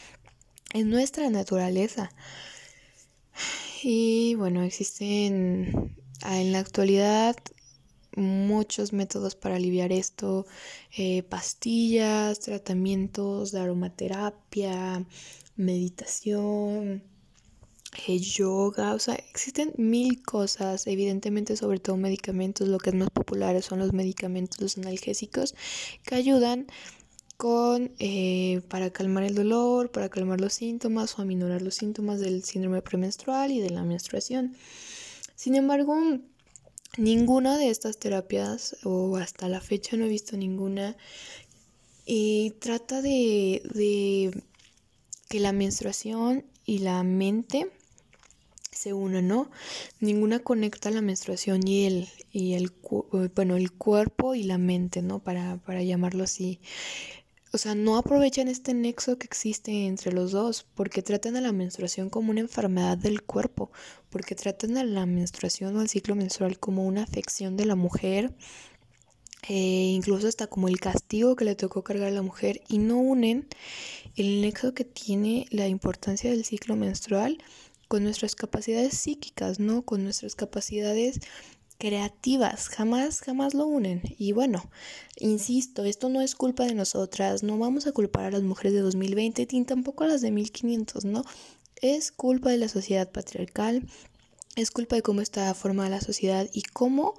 [0.74, 2.10] en nuestra naturaleza.
[3.84, 7.36] Y bueno, existen en la actualidad
[8.14, 10.46] muchos métodos para aliviar esto,
[10.96, 15.04] eh, pastillas, tratamientos de aromaterapia,
[15.56, 17.02] meditación,
[18.06, 23.10] eh, yoga, o sea, existen mil cosas, evidentemente sobre todo medicamentos, lo que es más
[23.10, 25.56] popular son los medicamentos, los analgésicos,
[26.04, 26.68] que ayudan
[27.98, 32.82] eh, para calmar el dolor, para calmar los síntomas o aminorar los síntomas del síndrome
[32.82, 34.54] premenstrual y de la menstruación.
[35.34, 35.96] Sin embargo,
[36.96, 40.96] ninguna de estas terapias, o hasta la fecha no he visto ninguna
[42.06, 44.32] y trata de,
[45.28, 47.70] que la menstruación y la mente
[48.70, 49.50] se unen, ¿no?
[49.98, 52.72] Ninguna conecta la menstruación y el, y el,
[53.34, 55.18] bueno, el cuerpo y la mente, ¿no?
[55.18, 56.60] Para, para llamarlo así.
[57.54, 61.52] O sea, no aprovechan este nexo que existe entre los dos, porque tratan a la
[61.52, 63.70] menstruación como una enfermedad del cuerpo,
[64.08, 68.32] porque tratan a la menstruación o al ciclo menstrual como una afección de la mujer,
[69.48, 72.96] eh, incluso hasta como el castigo que le tocó cargar a la mujer, y no
[72.96, 73.46] unen
[74.16, 77.36] el nexo que tiene la importancia del ciclo menstrual
[77.86, 79.82] con nuestras capacidades psíquicas, ¿no?
[79.82, 81.20] Con nuestras capacidades
[81.82, 84.02] creativas, jamás, jamás lo unen.
[84.16, 84.70] Y bueno,
[85.18, 88.82] insisto, esto no es culpa de nosotras, no vamos a culpar a las mujeres de
[88.82, 91.24] 2020 ni tampoco a las de 1500, ¿no?
[91.80, 93.84] Es culpa de la sociedad patriarcal,
[94.54, 97.14] es culpa de cómo está formada la sociedad y cómo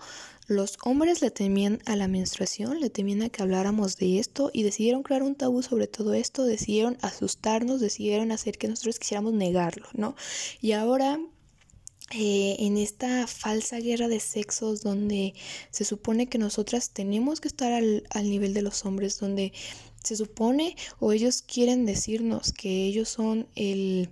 [0.47, 4.63] los hombres le temían a la menstruación, le temían a que habláramos de esto y
[4.63, 9.87] decidieron crear un tabú sobre todo esto, decidieron asustarnos, decidieron hacer que nosotros quisiéramos negarlo,
[9.93, 10.15] ¿no?
[10.61, 11.19] Y ahora
[12.15, 15.33] eh, en esta falsa guerra de sexos donde
[15.71, 19.53] se supone que nosotras tenemos que estar al, nivel de los hombres, donde
[20.03, 24.09] se supone o ellos quieren decirnos que ellos son el,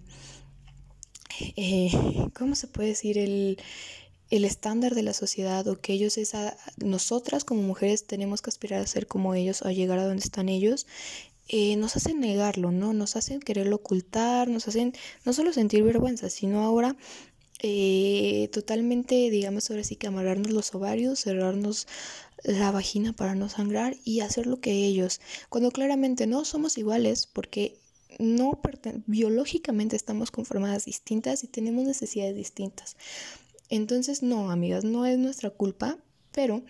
[1.56, 1.92] eh,
[2.34, 3.18] ¿cómo se puede decir?
[3.18, 3.58] El,
[4.32, 8.82] el estándar de la sociedad o que ellos esa nosotras como mujeres tenemos que aspirar
[8.82, 10.88] a ser como ellos o a llegar a donde están ellos
[11.50, 14.94] eh, nos hacen negarlo no nos hacen quererlo ocultar nos hacen
[15.26, 16.96] no solo sentir vergüenza sino ahora
[17.64, 21.88] eh, totalmente, digamos ahora sí que amarrarnos los ovarios, cerrarnos
[22.44, 27.28] la vagina para no sangrar y hacer lo que ellos, cuando claramente no somos iguales
[27.28, 27.78] porque
[28.18, 28.60] no
[29.06, 32.98] biológicamente estamos conformadas distintas y tenemos necesidades distintas.
[33.70, 35.98] Entonces, no, amigas, no es nuestra culpa,
[36.32, 36.64] pero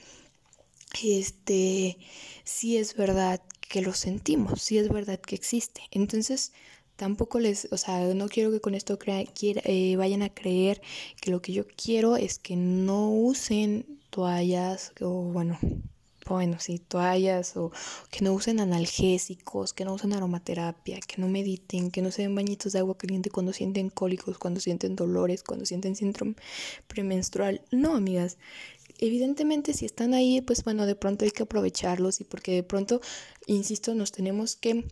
[1.04, 1.98] este
[2.44, 5.82] sí es verdad que lo sentimos, sí es verdad que existe.
[5.92, 6.52] Entonces,
[7.02, 10.84] tampoco les, o sea, no quiero que con esto eh, vayan a creer
[11.20, 15.58] que lo que yo quiero es que no usen toallas o bueno,
[16.28, 17.72] bueno, sí, toallas o
[18.12, 22.36] que no usen analgésicos, que no usen aromaterapia, que no mediten, que no se den
[22.36, 26.36] bañitos de agua caliente cuando sienten cólicos, cuando sienten dolores, cuando sienten síndrome
[26.88, 27.64] premenstrual.
[27.72, 28.38] No, amigas.
[29.00, 33.02] Evidentemente si están ahí, pues bueno, de pronto hay que aprovecharlos y porque de pronto,
[33.48, 34.86] insisto, nos tenemos que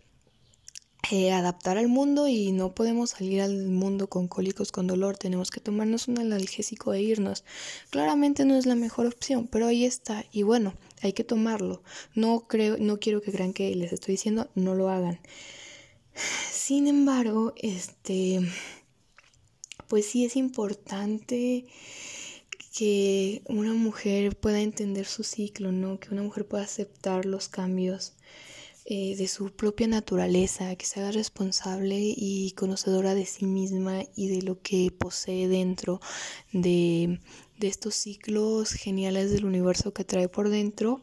[1.12, 5.50] eh, adaptar al mundo y no podemos salir al mundo con cólicos, con dolor, tenemos
[5.50, 7.43] que tomarnos un analgésico e irnos.
[7.89, 11.82] Claramente no es la mejor opción, pero ahí está y bueno, hay que tomarlo.
[12.13, 15.19] No creo, no quiero que crean que les estoy diciendo no lo hagan.
[16.52, 18.41] Sin embargo, este
[19.88, 21.65] pues sí es importante
[22.78, 26.00] que una mujer pueda entender su ciclo, ¿no?
[26.00, 28.13] Que una mujer pueda aceptar los cambios
[28.91, 34.30] eh, de su propia naturaleza, que se haga responsable y conocedora de sí misma y
[34.30, 36.02] de lo que posee dentro
[36.52, 37.19] de,
[37.60, 41.02] de estos ciclos geniales del universo que trae por dentro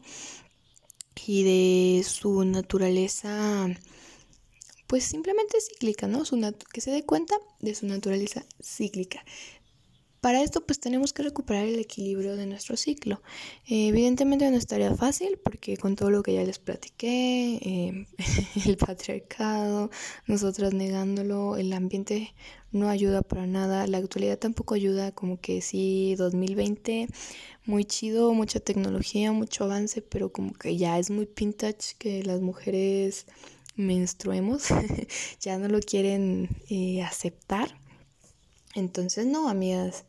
[1.25, 3.67] y de su naturaleza
[4.87, 6.25] pues simplemente cíclica, ¿no?
[6.25, 6.39] Su
[6.71, 9.23] que se dé cuenta de su naturaleza cíclica.
[10.27, 13.21] Para esto pues tenemos que recuperar el equilibrio de nuestro ciclo.
[13.65, 18.07] Eh, evidentemente no estaría fácil porque con todo lo que ya les platiqué, eh,
[18.67, 19.89] el patriarcado,
[20.25, 22.33] nosotras negándolo, el ambiente
[22.73, 27.07] no ayuda para nada, la actualidad tampoco ayuda, como que sí, 2020,
[27.65, 32.41] muy chido, mucha tecnología, mucho avance, pero como que ya es muy vintage que las
[32.41, 33.27] mujeres
[33.77, 34.65] menstruemos,
[35.39, 37.86] ya no lo quieren eh, aceptar.
[38.77, 40.05] Entonces, no, amigas,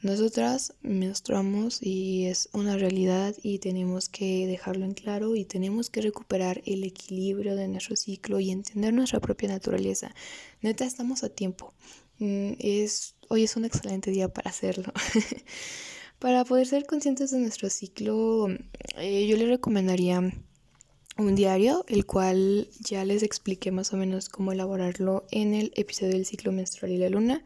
[0.00, 6.00] nosotras menstruamos y es una realidad y tenemos que dejarlo en claro y tenemos que
[6.00, 10.14] recuperar el equilibrio de nuestro ciclo y entender nuestra propia naturaleza.
[10.62, 11.74] Neta, estamos a tiempo.
[12.20, 12.52] Mm,
[13.30, 14.92] hoy es un excelente día para hacerlo.
[16.20, 18.46] para poder ser conscientes de nuestro ciclo,
[18.96, 20.20] eh, yo les recomendaría
[21.16, 26.12] un diario, el cual ya les expliqué más o menos cómo elaborarlo en el episodio
[26.12, 27.44] del ciclo menstrual y la luna.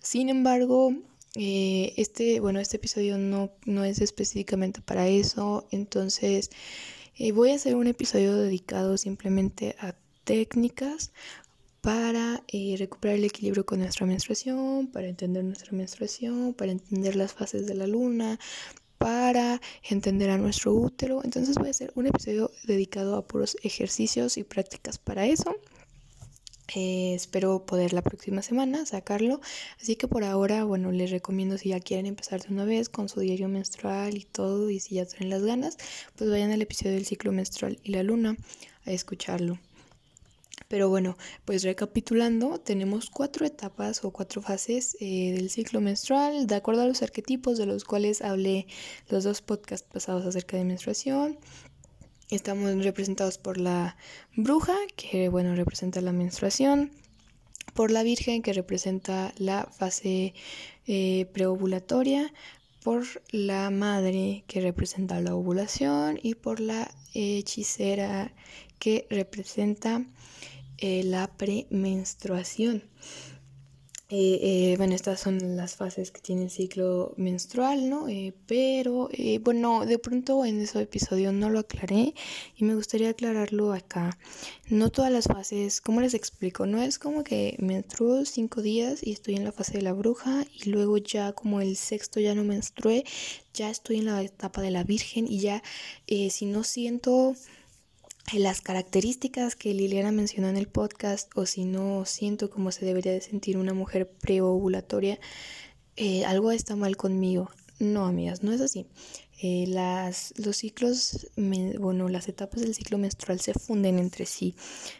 [0.00, 0.94] Sin embargo,
[1.36, 6.50] eh, este, bueno, este episodio no, no es específicamente para eso, entonces
[7.16, 11.12] eh, voy a hacer un episodio dedicado simplemente a técnicas
[11.80, 17.34] para eh, recuperar el equilibrio con nuestra menstruación, para entender nuestra menstruación, para entender las
[17.34, 18.38] fases de la luna,
[19.04, 21.20] para entender a nuestro útero.
[21.22, 25.54] Entonces voy a hacer un episodio dedicado a puros ejercicios y prácticas para eso.
[26.74, 29.42] Eh, espero poder la próxima semana sacarlo.
[29.78, 33.10] Así que por ahora, bueno, les recomiendo si ya quieren empezar de una vez con
[33.10, 35.76] su diario menstrual y todo, y si ya tienen las ganas,
[36.16, 38.38] pues vayan al episodio del ciclo menstrual y la luna.
[38.86, 39.58] a escucharlo.
[40.68, 46.54] Pero bueno, pues recapitulando, tenemos cuatro etapas o cuatro fases eh, del ciclo menstrual, de
[46.54, 48.66] acuerdo a los arquetipos de los cuales hablé
[49.08, 51.38] los dos podcasts pasados acerca de menstruación.
[52.30, 53.96] Estamos representados por la
[54.36, 56.90] bruja, que bueno, representa la menstruación,
[57.74, 60.34] por la virgen, que representa la fase
[60.86, 62.32] eh, preovulatoria,
[62.82, 68.32] por la madre, que representa la ovulación, y por la hechicera,
[68.84, 70.04] que representa
[70.76, 72.82] eh, la premenstruación.
[74.10, 78.06] Eh, eh, bueno, estas son las fases que tiene el ciclo menstrual, ¿no?
[78.46, 79.08] pero,
[79.40, 82.12] bueno, de pronto en ese episodio no lo aclaré
[82.56, 84.18] y me gustaría aclararlo acá.
[84.68, 86.66] No todas las fases, ¿cómo les explico?
[86.66, 90.44] No es como que menstruo cinco días y estoy en la fase de la bruja
[90.52, 93.04] y luego ya como el sexto ya no menstrué,
[93.54, 95.62] ya estoy en la etapa de la virgen y ya
[96.06, 97.34] si no siento
[98.32, 103.12] las características que Liliana mencionó en el podcast o si no siento cómo se debería
[103.12, 105.20] de sentir una mujer preovulatoria,
[105.96, 107.50] eh, algo está mal conmigo.
[107.78, 108.86] No, amigas, no es así.
[109.42, 114.54] Eh, las, los ciclos, bueno, las etapas del ciclo menstrual se funden entre sí.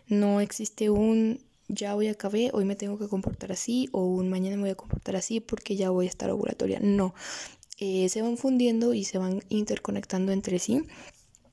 [0.06, 4.56] No existe un ya hoy acabé, hoy me tengo que comportar así o un mañana
[4.56, 6.78] me voy a comportar así porque ya voy a estar ovulatoria.
[6.80, 7.14] No,
[7.78, 10.82] eh, se van fundiendo y se van interconectando entre sí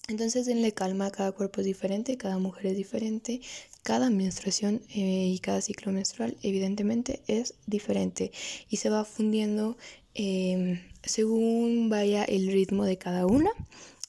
[0.08, 3.42] entonces denle calma, cada cuerpo es diferente, cada mujer es diferente,
[3.84, 8.32] cada menstruación eh, y cada ciclo menstrual evidentemente es diferente
[8.70, 9.78] y se va fundiendo
[10.14, 13.52] em, según vaya el ritmo de cada una.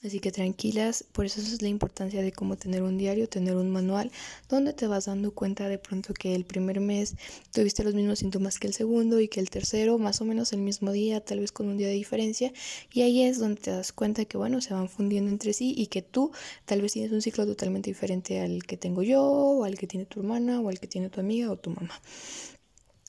[0.04, 3.70] Así que tranquilas, por eso es la importancia de cómo tener un diario, tener un
[3.70, 4.10] manual,
[4.48, 7.14] donde te vas dando cuenta de pronto que el primer mes
[7.52, 10.58] tuviste los mismos síntomas que el segundo y que el tercero más o menos el
[10.60, 12.52] mismo día, tal vez con un día de diferencia.
[12.92, 15.86] Y ahí es donde te das cuenta que bueno, se van fundiendo entre sí y
[15.86, 16.32] que tú
[16.64, 20.06] tal vez tienes un ciclo totalmente diferente al que tengo yo, o al que tiene
[20.06, 22.00] tu hermana, o al que tiene tu amiga o tu mamá.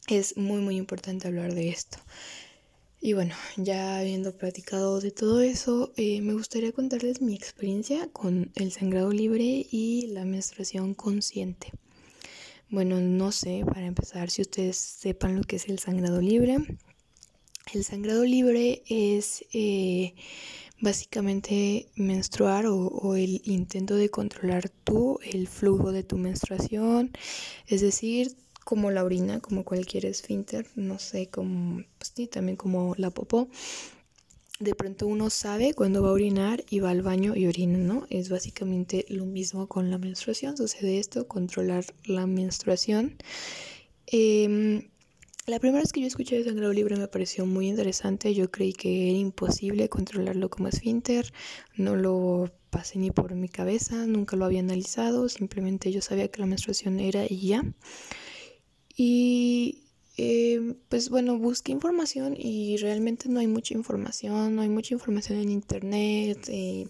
[0.07, 1.97] Es muy muy importante hablar de esto.
[3.05, 8.53] Y bueno, ya habiendo platicado de todo eso, eh, me gustaría contarles mi experiencia con
[8.55, 11.73] el sangrado libre y la menstruación consciente.
[12.69, 16.59] Bueno, no sé, para empezar, si ustedes sepan lo que es el sangrado libre.
[17.73, 20.13] El sangrado libre es eh,
[20.79, 27.11] básicamente menstruar o, o, el intento de controlar tú el flujo de tu menstruación,
[27.67, 32.95] es decir, como la orina, como cualquier esfínter, no sé, como, pues sí, también como
[32.97, 33.49] la popó.
[34.59, 38.05] De pronto uno sabe cuándo va a orinar y va al baño y orina, ¿no?
[38.09, 40.55] Es básicamente lo mismo con la menstruación.
[40.55, 43.17] Sucede esto, controlar la menstruación.
[44.07, 44.87] Em,
[45.47, 48.33] la primera vez que yo escuché de sangrado libre me pareció muy interesante.
[48.33, 51.33] Yo creí que era imposible controlarlo como esfínter.
[51.75, 55.27] No lo pasé ni por mi cabeza, nunca lo había analizado.
[55.27, 57.63] Simplemente yo sabía que la menstruación era y ya.
[58.95, 59.83] Y
[60.17, 65.39] eh, pues bueno, busqué información y realmente no hay mucha información, no hay mucha información
[65.39, 66.87] en internet, eh,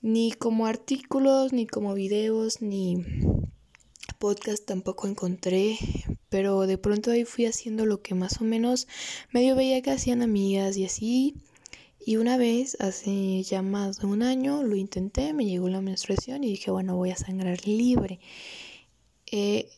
[0.00, 3.04] ni como artículos, ni como videos, ni
[4.18, 5.76] podcast tampoco encontré,
[6.28, 8.88] pero de pronto ahí fui haciendo lo que más o menos
[9.32, 11.34] medio veía que hacían amigas y así.
[12.04, 16.42] Y una vez, hace ya más de un año, lo intenté, me llegó la menstruación
[16.42, 18.18] y dije, bueno, voy a sangrar libre.
[19.30, 19.68] Eh,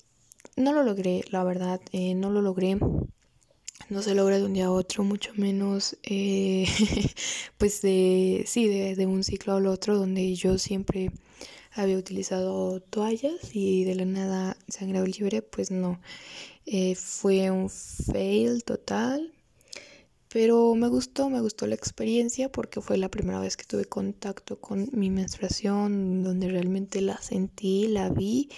[0.57, 2.79] no lo logré, la verdad, eh, no lo logré.
[3.91, 6.67] No se logra de un día a otro, mucho menos, eh,
[7.59, 11.11] pues de, sí, de, un ciclo al otro, donde yo siempre
[11.73, 16.01] había utilizado toallas y de la nada sangrado libre, pues no.
[16.67, 19.33] Eh, fue un fail total,
[20.29, 24.61] pero me gustó, me gustó la experiencia porque fue la primera vez que tuve contacto
[24.61, 28.49] con mi menstruación, donde realmente la sentí, la vi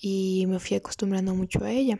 [0.00, 1.98] y me fui acostumbrando mucho a ella.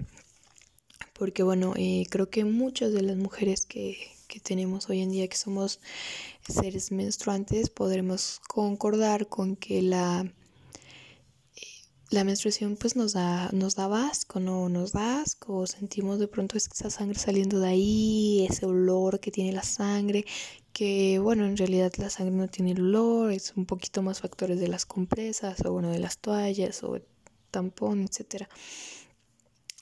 [1.12, 5.28] Porque bueno, eh, creo que muchas de las mujeres que, que tenemos hoy en día,
[5.28, 5.80] que somos
[6.48, 10.32] seres menstruantes, podremos concordar con que la,
[12.10, 14.68] la menstruación pues nos da, nos da asco, ¿no?
[14.68, 19.52] Nos da asco, sentimos de pronto esa sangre saliendo de ahí, ese olor que tiene
[19.52, 20.24] la sangre,
[20.72, 24.58] que bueno, en realidad la sangre no tiene el olor, es un poquito más factores
[24.58, 26.98] de las compresas o bueno, de las toallas o
[27.50, 28.48] tampón, etcétera.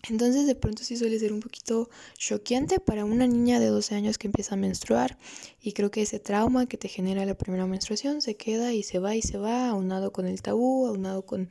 [0.09, 4.17] Entonces de pronto sí suele ser un poquito choqueante para una niña de 12 años
[4.17, 5.19] que empieza a menstruar
[5.61, 9.01] y creo que ese trauma que te genera la primera menstruación se queda y se
[9.01, 11.51] va y se va, aunado con el tabú, aunado con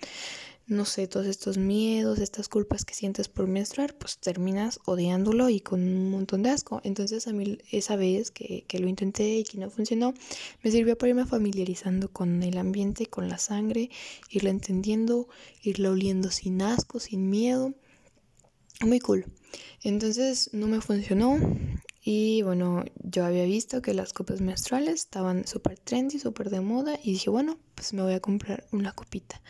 [0.67, 5.61] no sé, todos estos miedos, estas culpas que sientes por menstruar, pues terminas odiándolo y
[5.61, 6.81] con un montón de asco.
[6.83, 10.13] Entonces a mí esa vez que, que lo intenté y que no funcionó,
[10.63, 13.89] me sirvió para irme familiarizando con el ambiente, con la sangre,
[14.29, 15.29] irla entendiendo,
[15.63, 17.73] irla oliendo sin asco, sin miedo.
[18.81, 19.25] Muy cool.
[19.83, 21.39] Entonces no me funcionó
[22.03, 26.99] y bueno, yo había visto que las copas menstruales estaban súper trendy, súper de moda
[27.01, 29.41] y dije, bueno, pues me voy a comprar una copita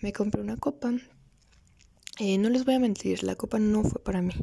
[0.00, 0.92] me compré una copa.
[2.18, 4.34] Eh, no les voy a mentir, la copa no fue para mí.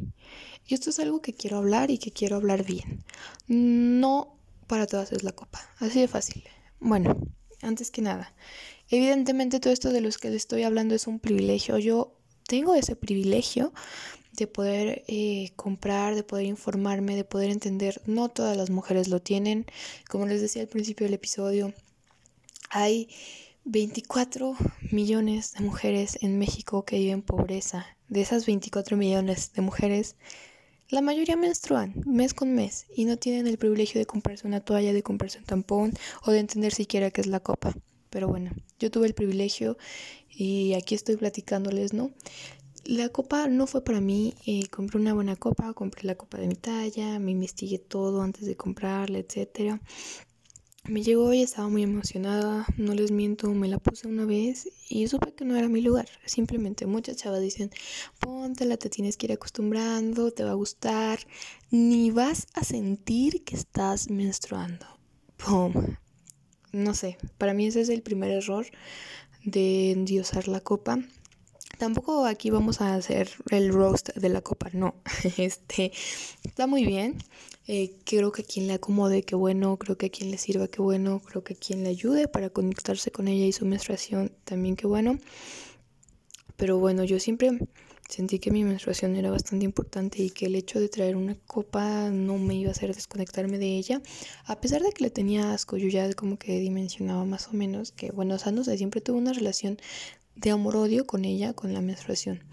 [0.67, 3.03] Y esto es algo que quiero hablar y que quiero hablar bien.
[3.47, 4.37] No
[4.67, 6.43] para todas es la copa, así de fácil.
[6.79, 7.17] Bueno,
[7.61, 8.33] antes que nada,
[8.89, 11.77] evidentemente todo esto de los que les estoy hablando es un privilegio.
[11.79, 12.15] Yo
[12.47, 13.73] tengo ese privilegio
[14.33, 18.01] de poder eh, comprar, de poder informarme, de poder entender.
[18.05, 19.65] No todas las mujeres lo tienen.
[20.09, 21.73] Como les decía al principio del episodio,
[22.69, 23.09] hay
[23.65, 24.57] 24
[24.91, 27.85] millones de mujeres en México que viven pobreza.
[28.09, 30.17] De esas 24 millones de mujeres,
[30.89, 34.91] la mayoría menstruan mes con mes y no tienen el privilegio de comprarse una toalla,
[34.91, 35.93] de comprarse un tampón
[36.25, 37.73] o de entender siquiera qué es la copa.
[38.09, 39.77] Pero bueno, yo tuve el privilegio
[40.29, 42.11] y aquí estoy platicándoles, ¿no?
[42.83, 46.47] La copa no fue para mí, eh, compré una buena copa, compré la copa de
[46.47, 49.79] mi talla, me investigué todo antes de comprarla, etcétera.
[50.89, 55.07] Me llegó y estaba muy emocionada, no les miento, me la puse una vez y
[55.07, 56.09] supe que no era mi lugar.
[56.25, 57.71] Simplemente muchas chavas dicen,
[58.19, 61.19] póntela, te tienes que ir acostumbrando, te va a gustar,
[61.71, 64.85] ni vas a sentir que estás menstruando.
[65.37, 65.73] ¡Pum!
[66.73, 68.65] No sé, para mí ese es el primer error
[69.45, 70.99] de endiosar la copa.
[71.83, 74.95] Tampoco aquí vamos a hacer el roast de la copa, no.
[75.37, 75.91] Este
[76.41, 77.17] está muy bien.
[77.67, 80.69] Eh, creo que a quien le acomode, qué bueno, creo que a quien le sirva,
[80.69, 84.31] qué bueno, creo que a quien le ayude para conectarse con ella y su menstruación,
[84.45, 85.19] también qué bueno.
[86.55, 87.59] Pero bueno, yo siempre
[88.07, 92.09] sentí que mi menstruación era bastante importante y que el hecho de traer una copa
[92.11, 94.01] no me iba a hacer desconectarme de ella,
[94.45, 97.91] a pesar de que le tenía asco, yo ya como que dimensionaba más o menos
[97.91, 99.79] que, bueno, o sea, siempre tuve una relación
[100.35, 102.43] de amor-odio con ella, con la menstruación.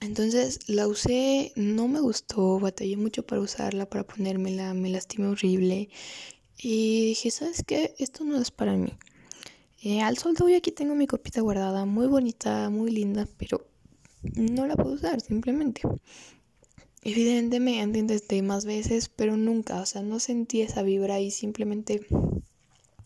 [0.00, 5.88] Entonces la usé, no me gustó, batallé mucho para usarla, para ponérmela, me lastimé horrible.
[6.58, 7.94] Y dije, ¿sabes qué?
[7.98, 8.92] Esto no es para mí.
[9.82, 13.66] Eh, al sol de hoy aquí tengo mi copita guardada, muy bonita, muy linda, pero
[14.34, 15.82] no la puedo usar simplemente.
[17.02, 22.06] Evidentemente intenté más veces, pero nunca, o sea, no sentí esa vibra y simplemente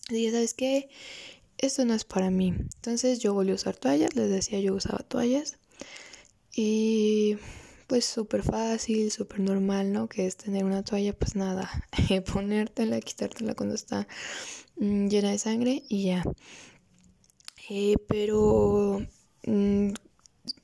[0.08, 0.88] dije, ¿sabes qué?
[1.58, 2.54] Esto no es para mí.
[2.76, 5.58] Entonces yo volví a usar toallas, les decía yo usaba toallas
[6.54, 7.36] y
[7.88, 10.08] pues súper fácil, súper normal, ¿no?
[10.08, 11.70] Que es tener una toalla, pues nada,
[12.32, 14.06] ponértela, quitártela cuando está
[14.76, 16.22] mm, llena de sangre y ya.
[17.70, 19.00] Eh, pero,
[19.44, 19.90] mm,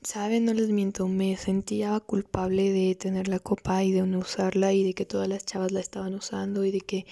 [0.01, 0.45] ¿saben?
[0.45, 4.83] No les miento, me sentía culpable de tener la copa y de no usarla y
[4.83, 7.05] de que todas las chavas la estaban usando y de que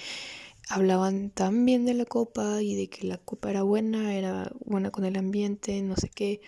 [0.70, 4.92] hablaban tan bien de la copa y de que la copa era buena, era buena
[4.92, 6.42] con el ambiente, no sé qué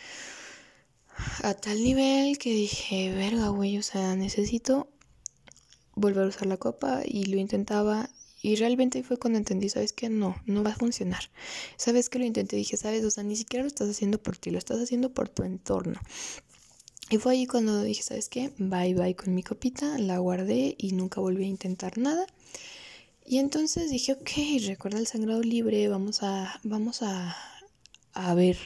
[1.44, 4.90] a tal nivel que dije, verga, güey, o sea, necesito
[5.96, 8.10] volver a usar la copa y lo intentaba
[8.42, 11.32] y realmente fue cuando entendí, sabes que no, no va a funcionar.
[11.78, 14.52] Sabes que lo intenté, dije, sabes, o sea, ni siquiera lo estás haciendo por ti,
[14.52, 16.00] lo estás haciendo por tu entorno.
[17.10, 18.52] Y fue ahí cuando dije, ¿sabes qué?
[18.58, 22.28] Bye bye con mi copita, la guardé y nunca volví a intentar nada.
[23.28, 24.30] Y entonces dije, ok,
[24.68, 27.36] recuerda el sangrado libre, vamos a, vamos a,
[28.14, 28.58] a ver.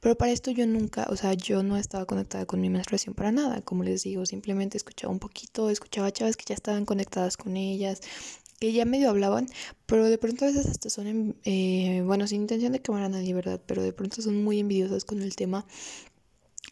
[0.00, 3.32] Pero para esto yo nunca, o sea, yo no estaba conectada con mi menstruación para
[3.32, 7.56] nada, como les digo, simplemente escuchaba un poquito, escuchaba chavas que ya estaban conectadas con
[7.58, 8.00] ellas,
[8.58, 9.46] que ya medio hablaban,
[9.86, 13.34] pero de pronto a veces hasta son, eh, bueno, sin intención de que a nadie,
[13.34, 13.60] ¿verdad?
[13.66, 15.66] Pero de pronto son muy envidiosas con el tema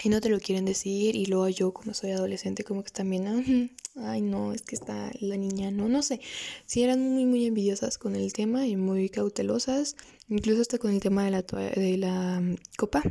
[0.03, 3.71] y no te lo quieren decir y luego yo como soy adolescente como que también,
[3.97, 6.21] ay no, es que está la niña, no, no sé,
[6.67, 9.97] sí eran muy muy envidiosas con el tema y muy cautelosas,
[10.29, 13.03] incluso hasta con el tema de la, de la mm, copa.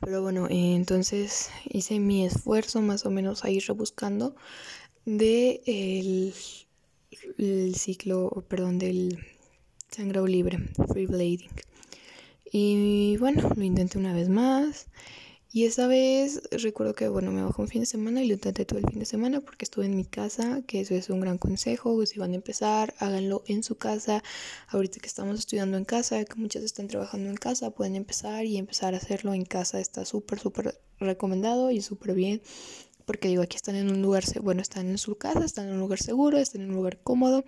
[0.00, 4.36] Pero bueno, entonces hice mi esfuerzo más o menos a ir rebuscando
[5.06, 6.34] de el,
[7.38, 9.18] el ciclo, perdón, del
[9.90, 10.58] sangrado libre,
[10.92, 11.50] free blading.
[12.52, 14.88] Y bueno, lo intenté una vez más.
[15.54, 18.64] Y esa vez recuerdo que, bueno, me bajó un fin de semana y lo intenté
[18.64, 21.38] todo el fin de semana porque estuve en mi casa, que eso es un gran
[21.38, 24.24] consejo, si van a empezar, háganlo en su casa.
[24.66, 28.56] Ahorita que estamos estudiando en casa, que muchas están trabajando en casa, pueden empezar y
[28.56, 29.78] empezar a hacerlo en casa.
[29.78, 32.42] Está súper, súper recomendado y súper bien.
[33.04, 35.78] Porque digo, aquí están en un lugar, bueno, están en su casa, están en un
[35.78, 37.44] lugar seguro, están en un lugar cómodo.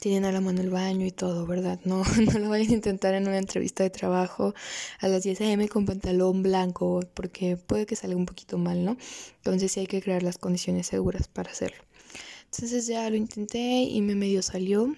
[0.00, 1.78] Tienen a la mano el baño y todo, ¿verdad?
[1.84, 4.54] No, no lo vayan a intentar en una entrevista de trabajo
[4.98, 5.68] a las 10 a.m.
[5.68, 8.96] con pantalón blanco, porque puede que salga un poquito mal, ¿no?
[9.36, 11.82] Entonces sí hay que crear las condiciones seguras para hacerlo.
[12.46, 14.92] Entonces ya lo intenté y me medio salió.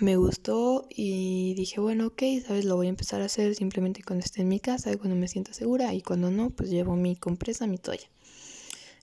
[0.00, 4.24] Me gustó y dije, bueno, ok, sabes, lo voy a empezar a hacer simplemente cuando
[4.24, 7.66] esté en mi casa, cuando me sienta segura y cuando no, pues llevo mi compresa,
[7.66, 8.08] mi toalla.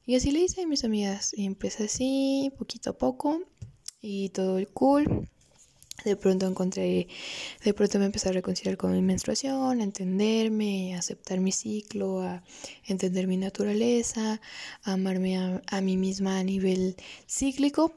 [0.06, 3.42] Y así le hice a mis amigas y empecé así, poquito a poco
[4.02, 5.28] y todo el cool.
[6.06, 7.08] De pronto encontré,
[7.66, 12.22] de pronto me empecé a reconciliar con mi menstruación, a entenderme, a aceptar mi ciclo,
[12.22, 12.44] a
[12.86, 14.40] entender mi naturaleza,
[14.84, 16.96] a amarme a, a mí misma a nivel
[17.28, 17.94] cíclico.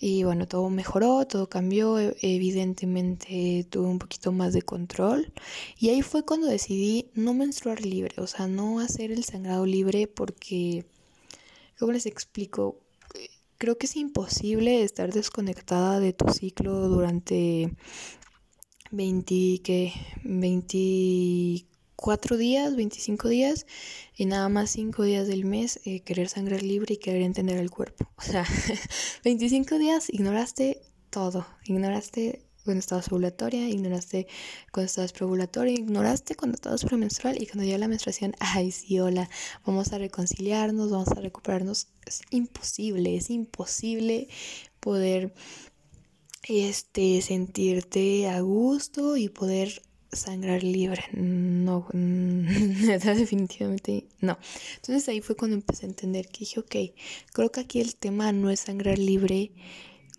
[0.00, 5.32] Y bueno, todo mejoró, todo cambió, e, evidentemente tuve un poquito más de control.
[5.78, 10.06] Y ahí fue cuando decidí no menstruar libre, o sea, no hacer el sangrado libre
[10.08, 10.84] porque,
[11.78, 12.78] ¿cómo les explico?
[13.62, 17.72] Creo que es imposible estar desconectada de tu ciclo durante
[18.90, 19.92] 20, ¿qué?
[20.24, 23.66] 24 días, 25 días
[24.16, 27.70] y nada más 5 días del mes eh, querer sangrar libre y querer entender el
[27.70, 28.10] cuerpo.
[28.16, 28.44] O sea,
[29.24, 34.26] 25 días ignoraste todo, ignoraste cuando estabas ovulatoria, ignoraste
[34.72, 39.28] cuando estabas preovulatoria, ignoraste cuando estabas premenstrual y cuando llega la menstruación, ay sí, hola,
[39.66, 41.88] vamos a reconciliarnos, vamos a recuperarnos.
[42.06, 44.28] Es imposible, es imposible
[44.80, 45.34] poder
[46.48, 49.82] este sentirte a gusto y poder
[50.12, 51.02] sangrar libre.
[51.12, 54.38] No, definitivamente no.
[54.76, 56.76] Entonces ahí fue cuando empecé a entender que dije, ok,
[57.32, 59.52] creo que aquí el tema no es sangrar libre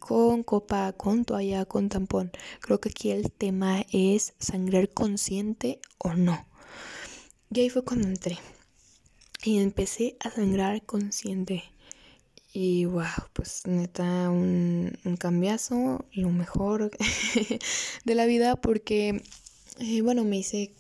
[0.06, 2.30] con copa, con toalla, con tampón.
[2.60, 6.46] Creo que aquí el tema es sangrar consciente o no.
[7.50, 8.38] Y ahí fue cuando entré.
[9.46, 11.64] Y empecé a sangrar consciente.
[12.52, 16.92] Y wow, pues neta, un, un cambiazo, lo mejor
[18.04, 19.24] de la vida, porque,
[19.80, 20.74] eh, bueno, me hice,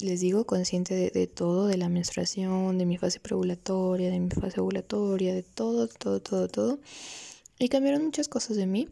[0.00, 4.30] les digo, consciente de, de, todo, de la menstruación, de mi fase preovulatoria, de mi
[4.30, 6.78] fase ovulatoria, de todo, todo, todo, todo.
[7.58, 8.88] Y cambiaron muchas cosas de mí.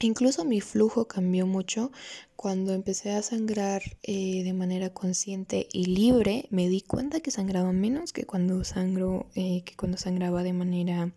[0.00, 1.90] Incluso mi flujo cambió mucho
[2.36, 6.46] cuando empecé a sangrar eh, de manera consciente y libre.
[6.50, 11.12] Me di cuenta que sangraba menos que cuando sangro, eh, que cuando sangraba de manera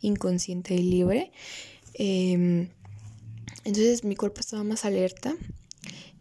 [0.00, 1.32] inconsciente y libre.
[1.94, 2.68] Eh,
[3.64, 5.34] entonces mi cuerpo estaba más alerta.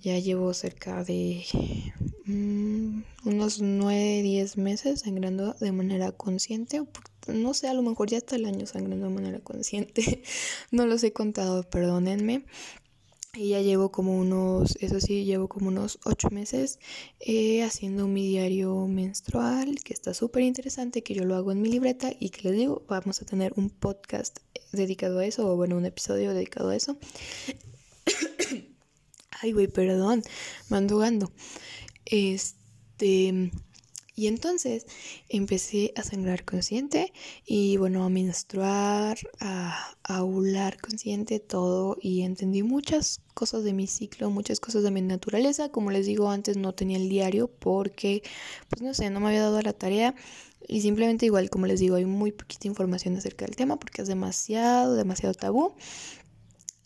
[0.02, 1.46] Ya llevo cerca de
[2.26, 6.84] mmm, unos 9, 10 meses sangrando de manera consciente,
[7.28, 10.22] no sé, a lo mejor ya está el año sangrando de manera consciente.
[10.72, 12.46] no los he contado, perdónenme.
[13.36, 16.80] Y ya llevo como unos, eso sí, llevo como unos ocho meses
[17.20, 21.70] eh, haciendo mi diario menstrual, que está súper interesante, que yo lo hago en mi
[21.70, 24.40] libreta y que les digo, vamos a tener un podcast
[24.72, 26.98] dedicado a eso, o bueno, un episodio dedicado a eso.
[29.42, 30.24] Ay, güey, perdón,
[30.70, 31.30] mandugando.
[32.06, 33.52] Este,
[34.16, 34.86] y entonces
[35.28, 37.12] empecé a sangrar consciente
[37.46, 40.24] y bueno, a menstruar, a, a
[40.82, 45.70] consciente, todo y entendí muchas cosas de mi ciclo, muchas cosas de mi naturaleza.
[45.70, 48.24] Como les digo antes, no tenía el diario porque,
[48.70, 50.16] pues no sé, no me había dado la tarea
[50.68, 54.08] y simplemente igual, como les digo, hay muy poquita información acerca del tema porque es
[54.08, 55.76] demasiado, demasiado tabú.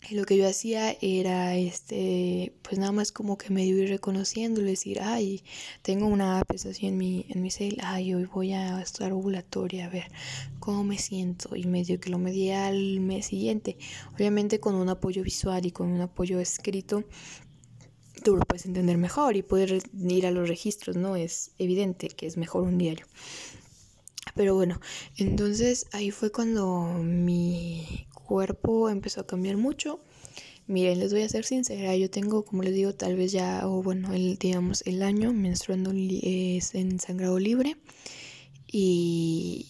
[0.08, 4.62] Y lo que yo hacía era, este, pues nada más como que medio ir reconociendo,
[4.62, 5.42] decir, ay,
[5.82, 9.86] tengo una app así en mi, en mi cel, ay, hoy voy a estar ovulatoria,
[9.86, 10.10] a ver
[10.58, 13.76] cómo me siento, y medio que lo medía al mes siguiente.
[14.14, 17.04] Obviamente con un apoyo visual y con un apoyo escrito,
[18.24, 21.14] tú lo puedes entender mejor y poder ir a los registros, ¿no?
[21.14, 23.06] Es evidente que es mejor un diario.
[24.34, 24.80] Pero bueno,
[25.16, 29.98] entonces ahí fue cuando mi cuerpo empezó a cambiar mucho.
[30.68, 33.82] Miren, les voy a ser sincera, yo tengo, como les digo, tal vez ya, o
[33.82, 37.76] bueno, el, digamos, el año menstruando es en sangrado libre
[38.68, 39.66] y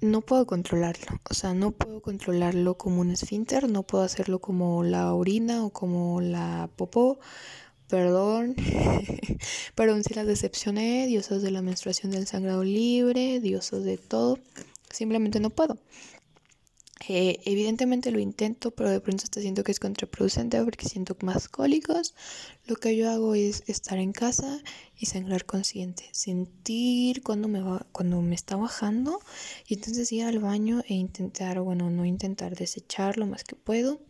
[0.00, 4.84] no puedo controlarlo, o sea, no puedo controlarlo como un esfínter, no puedo hacerlo como
[4.84, 7.18] la orina o como la popó,
[7.88, 8.56] perdón,
[9.74, 14.38] perdón si las decepcioné, diosas de la menstruación del sangrado libre, diosas de todo,
[14.90, 15.76] simplemente no puedo.
[17.06, 21.48] Eh, evidentemente lo intento, pero de pronto hasta siento que es contraproducente porque siento más
[21.48, 22.14] cólicos.
[22.66, 24.60] Lo que yo hago es estar en casa
[24.98, 29.20] y sangrar consciente, sentir cuando me va, cuando me está bajando
[29.66, 34.00] y entonces ir al baño e intentar, bueno, no intentar desechar lo más que puedo,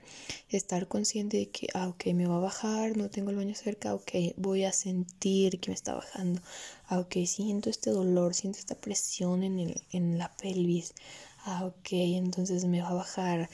[0.49, 3.95] estar consciente de que, ah, ok, me va a bajar, no tengo el baño cerca,
[3.95, 6.41] ok, voy a sentir que me está bajando,
[6.87, 10.95] ah, ok, siento este dolor, siento esta presión en, el, en la pelvis
[11.49, 13.49] ah, ok, entonces me va a bajar.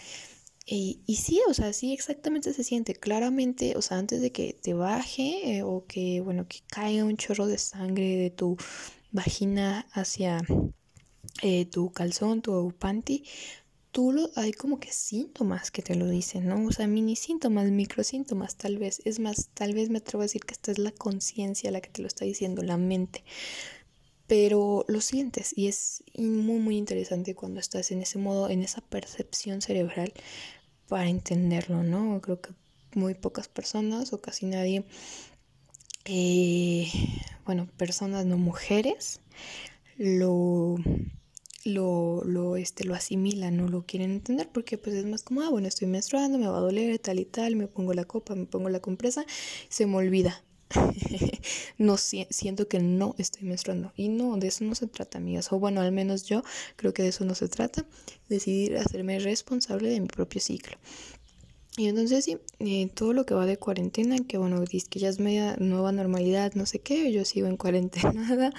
[0.66, 4.72] Y, sí, o sea, sí exactamente se siente claramente, o sea, antes de que te
[4.74, 8.56] baje eh, o que, bueno, que caiga un chorro de sangre de tu
[9.12, 10.40] vagina hacia
[11.42, 13.24] eh, tu calzón, tu panty,
[13.92, 16.66] tú lo, hay como que síntomas que te lo dicen, ¿no?
[16.66, 19.02] O sea, mini síntomas, microsíntomas, tal vez.
[19.04, 21.90] Es más, tal vez me atrevo a decir que esta es la conciencia la que
[21.90, 23.22] te lo está diciendo, la mente
[24.26, 28.80] pero lo sientes y es muy muy interesante cuando estás en ese modo, en esa
[28.80, 30.12] percepción cerebral
[30.88, 32.20] para entenderlo, ¿no?
[32.20, 32.50] Creo que
[32.94, 34.84] muy pocas personas o casi nadie,
[36.04, 36.88] eh,
[37.44, 39.20] bueno, personas no mujeres,
[39.96, 40.76] lo,
[41.64, 45.50] lo, lo, este, lo asimilan, no lo quieren entender porque pues es más como, ah,
[45.50, 48.46] bueno, estoy menstruando, me va a doler, tal y tal, me pongo la copa, me
[48.46, 49.24] pongo la compresa,
[49.68, 50.42] se me olvida,
[51.78, 53.92] no siento que no estoy menstruando.
[53.96, 55.52] Y no, de eso no se trata, amigas.
[55.52, 56.42] O bueno, al menos yo
[56.76, 57.84] creo que de eso no se trata.
[58.28, 60.76] Decidir hacerme responsable de mi propio ciclo.
[61.76, 65.08] Y entonces sí, eh, todo lo que va de cuarentena, que bueno, dice que ya
[65.08, 68.52] es media nueva normalidad, no sé qué, yo sigo en cuarentena,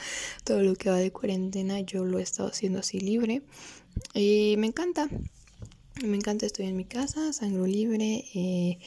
[0.43, 3.41] todo lo que va de cuarentena yo lo he estado haciendo así libre.
[4.13, 5.07] Y me encanta,
[6.03, 8.79] me encanta, estoy en mi casa, sangro libre, eh,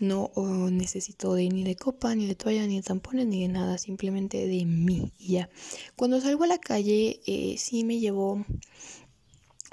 [0.00, 0.32] no
[0.70, 4.46] necesito de ni de copa, ni de toalla, ni de tampones, ni de nada, simplemente
[4.46, 5.48] de mí ya.
[5.96, 8.44] Cuando salgo a la calle, eh, sí me llevo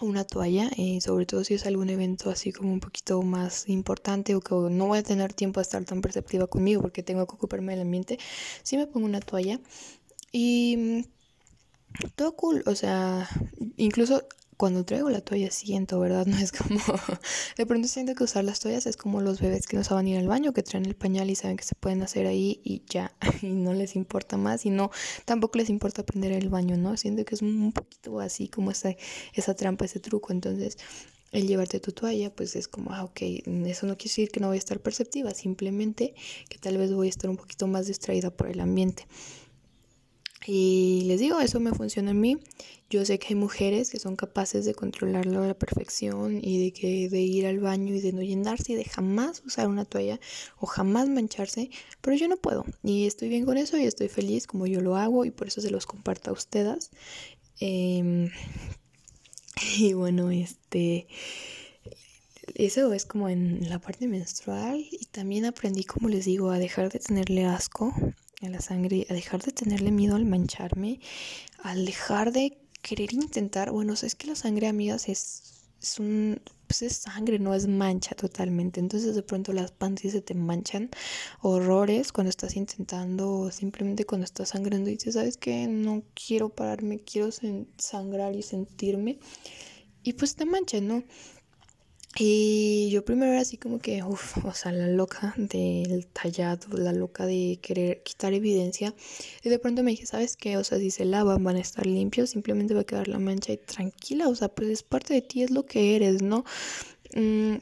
[0.02, 4.36] una toalla, eh, sobre todo si es algún evento así como un poquito más importante
[4.36, 7.36] o que no voy a tener tiempo de estar tan perceptiva conmigo porque tengo que
[7.36, 8.20] ocuparme del ambiente,
[8.64, 9.60] sí me pongo una toalla
[10.32, 13.28] y mm, todo cool, o sea,
[13.78, 14.24] incluso
[14.58, 16.26] cuando traigo la toalla siento, ¿verdad?
[16.38, 16.80] No es como,
[17.58, 20.18] de pronto siento que usar las toallas es como los bebés que no saben ir
[20.18, 23.16] al baño, que traen el pañal y saben que se pueden hacer ahí y ya,
[23.42, 24.92] y no les importa más y no,
[25.26, 26.98] tampoco les importa aprender el baño, ¿no?
[26.98, 28.96] Siento que es un poquito así como esa,
[29.34, 30.78] esa trampa, ese truco, entonces
[31.32, 34.48] el llevarte tu toalla, pues es como, ah, ok, eso no quiere decir que no
[34.48, 36.16] voy a estar perceptiva, simplemente
[36.50, 39.06] que tal vez voy a estar un poquito más distraída por el ambiente.
[40.50, 42.38] Y les digo, eso me funciona a mí.
[42.90, 46.72] Yo sé que hay mujeres que son capaces de controlarlo a la perfección y de
[46.72, 50.22] que de ir al baño y de no llenarse y de jamás usar una toalla
[50.58, 51.70] o jamás mancharse,
[52.00, 54.96] pero yo no puedo y estoy bien con eso y estoy feliz como yo lo
[54.96, 56.92] hago y por eso se los comparto a ustedes.
[57.60, 58.30] Em,
[59.78, 61.08] y bueno, este
[62.56, 66.90] eso es como en la parte menstrual y también aprendí, como les digo, a dejar
[66.90, 67.94] de tenerle asco
[68.42, 71.00] a la sangre, a dejar de tenerle miedo al mancharme,
[71.64, 76.82] al dejar de querer intentar, bueno, es que la sangre, amigas, es, es un, pues
[76.82, 78.80] es sangre, no es mancha totalmente.
[78.80, 80.90] Entonces de pronto las panties se te manchan
[81.42, 85.68] horrores cuando estás intentando, simplemente cuando estás sangrando y dices, ¿sabes qué?
[85.68, 87.30] No quiero pararme, quiero
[87.78, 89.20] sangrar y sentirme.
[90.04, 91.04] Y pues te manchan, ¿no?
[92.16, 96.92] Y yo primero era así como que, uff, o sea, la loca del tallado, la
[96.92, 98.96] loca de querer quitar evidencia.
[99.44, 100.58] Y de pronto me dije, ¿sabes qué?
[100.58, 103.54] O sea, si se lavan van a estar limpios, simplemente va a quedar la mancha
[103.54, 106.44] y tranquila, o sea, pues es parte de ti, es lo que eres, ¿no?
[107.14, 107.58] Mm,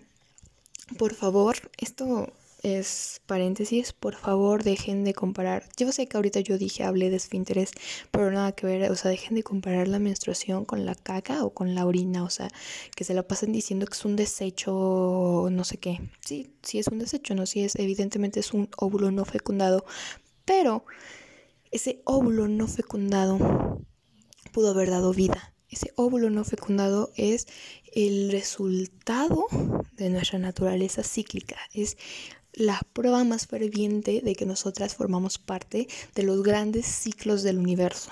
[0.97, 2.31] por favor, esto
[2.65, 5.69] es paréntesis, por favor dejen de comparar.
[5.77, 7.71] Yo sé que ahorita yo dije, hablé de esfínteres,
[8.09, 11.51] pero nada que ver, o sea, dejen de comparar la menstruación con la caca o
[11.51, 12.49] con la orina, o sea,
[12.95, 16.01] que se la pasan diciendo que es un desecho, no sé qué.
[16.25, 19.85] Sí, sí es un desecho, no, sí es, evidentemente es un óvulo no fecundado,
[20.43, 20.85] pero
[21.69, 23.85] ese óvulo no fecundado
[24.51, 25.53] pudo haber dado vida.
[25.69, 27.47] Ese óvulo no fecundado es
[27.93, 29.45] el resultado
[29.93, 31.97] de nuestra naturaleza cíclica, es
[32.55, 38.11] la prueba más ferviente de que nosotras formamos parte de los grandes ciclos del universo.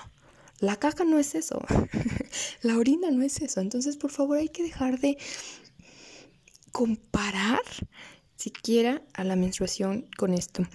[0.60, 1.60] La caca no es eso,
[2.62, 3.60] la orina no es eso.
[3.60, 5.18] Entonces, por favor, hay que dejar de
[6.72, 7.62] comparar
[8.36, 10.66] siquiera a la menstruación con esto.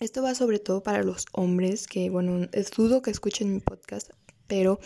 [0.00, 4.10] Esto va sobre todo para los hombres que, bueno, dudo que escuchen mi podcast,
[4.50, 4.80] pero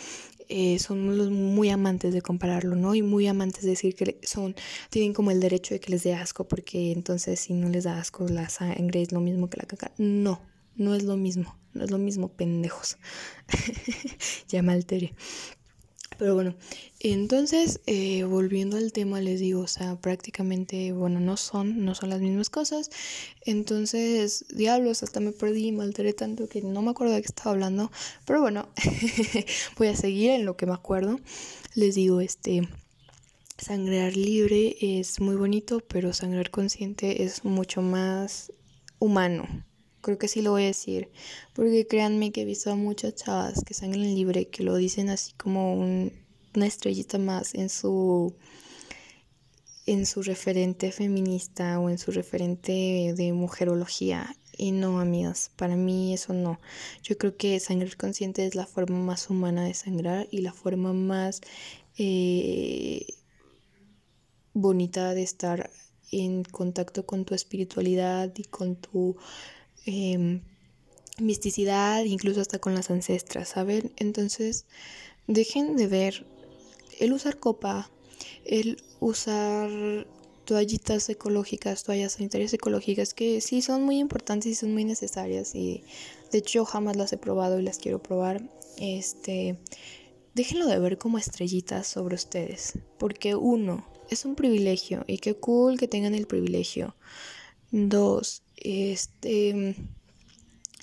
[0.47, 2.93] eh, son los muy amantes de compararlo, ¿no?
[2.93, 4.55] Y muy amantes de decir que son,
[4.91, 7.99] tienen como el derecho de que les dé asco, porque entonces si no les da
[7.99, 9.91] asco la sangre es lo mismo que la caca.
[9.97, 10.39] No,
[10.75, 12.97] no es lo mismo, no es lo mismo, pendejos.
[14.47, 15.15] ya me alteré.
[16.17, 16.55] Pero bueno,
[16.99, 22.09] entonces, eh, volviendo al tema, les digo, o sea, prácticamente, bueno, no son, no son
[22.09, 22.89] las mismas cosas.
[23.45, 27.51] Entonces, diablos, hasta me perdí, me alteré tanto que no me acuerdo de qué estaba
[27.51, 27.91] hablando.
[28.25, 28.69] Pero bueno,
[29.77, 31.19] voy a seguir en lo que me acuerdo.
[31.73, 32.67] Les digo, este,
[33.57, 38.53] sangrar libre es muy bonito, pero sangrar consciente es mucho más
[38.99, 39.47] humano.
[40.05, 41.09] Creo que sí lo voy a decir.
[41.53, 45.33] Porque créanme que he visto a muchas chavas que sangran libre que lo dicen así
[45.33, 48.35] como una estrellita más en su
[49.87, 54.35] en su referente feminista o en su referente de mujerología.
[54.55, 56.59] Y no, amigas, para mí eso no.
[57.01, 60.93] Yo creo que sangrar consciente es la forma más humana de sangrar y la forma
[60.93, 61.41] más
[61.97, 63.07] eh,
[64.53, 65.71] bonita de estar
[66.11, 69.17] en contacto con tu espiritualidad y con tu
[69.85, 70.41] em,
[71.19, 73.91] misticidad, incluso hasta con las ancestras, ¿saben?
[73.97, 74.65] Entonces,
[75.27, 76.25] dejen de ver
[76.99, 77.89] el usar copa,
[78.45, 80.07] el usar
[80.45, 85.83] toallitas ecológicas, toallas sanitarias ecológicas, que sí son muy importantes y son muy necesarias y
[86.31, 88.47] de hecho yo jamás las he probado y las quiero probar.
[88.77, 89.57] Este,
[90.33, 95.79] déjenlo de ver como estrellitas sobre ustedes, porque uno, es un privilegio y qué cool
[95.79, 96.95] que tengan el privilegio.
[97.71, 99.75] Dos, este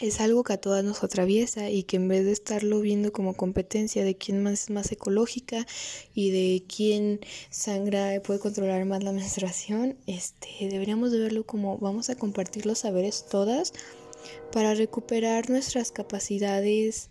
[0.02, 3.34] es algo que a todas nos atraviesa y que en vez de estarlo viendo como
[3.34, 5.66] competencia de quién más es más ecológica
[6.14, 7.20] y de quién
[7.50, 12.80] sangra puede controlar más la menstruación, este, deberíamos de verlo como vamos a compartir los
[12.80, 13.72] saberes todas
[14.50, 17.10] para recuperar nuestras capacidades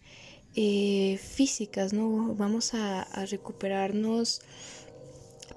[0.56, 2.36] eh, físicas, ¿no?
[2.36, 4.42] Vamos a, a recuperarnos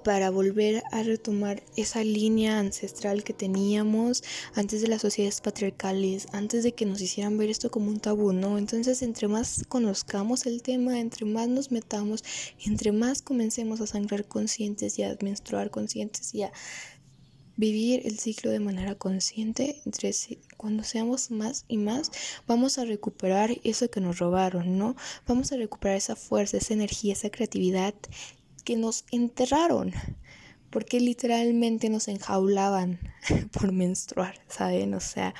[0.05, 6.63] para volver a retomar esa línea ancestral que teníamos antes de las sociedades patriarcales, antes
[6.63, 8.59] de que nos hicieran ver esto como un tabú, ¿no?
[8.59, 12.23] Entonces, entre más conozcamos el tema, entre más nos metamos,
[12.63, 16.51] entre más comencemos a sangrar conscientes y a menstruar conscientes y a
[17.57, 20.11] vivir el ciclo de manera consciente, entre
[20.57, 22.11] cuando seamos más y más,
[22.47, 24.95] vamos a recuperar eso que nos robaron, ¿no?
[25.27, 27.93] Vamos a recuperar esa fuerza, esa energía, esa creatividad
[28.65, 29.93] que nos enterraron,
[30.69, 32.99] porque literalmente nos enjaulaban
[33.53, 34.93] por menstruar, ¿saben?
[34.93, 35.33] O sea,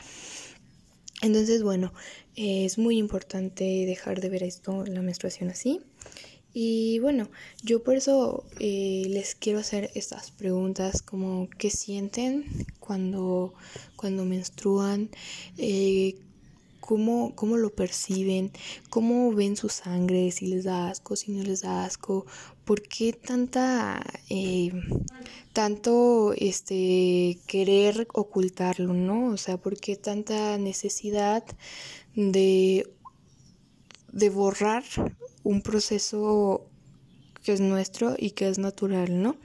[1.21, 1.91] entonces, bueno,
[2.35, 5.81] es muy importante dejar de ver esto, la menstruación así.
[6.53, 7.27] Y bueno,
[7.63, 12.45] yo por eso eh, les quiero hacer estas preguntas como qué sienten
[12.79, 13.53] cuando,
[13.97, 15.09] cuando menstruan,
[15.57, 16.15] eh,
[16.79, 18.51] cómo, cómo lo perciben,
[18.89, 22.25] cómo ven su sangre, si les da asco, si no les da asco,
[22.65, 24.71] por qué tanta, eh,
[25.53, 29.27] tanto este, querer ocultarlo, ¿no?
[29.27, 31.43] O sea, por qué tanta necesidad
[32.15, 32.91] de,
[34.11, 34.83] de borrar
[35.43, 36.65] un proceso
[37.43, 39.37] que es nuestro y que es natural, ¿no?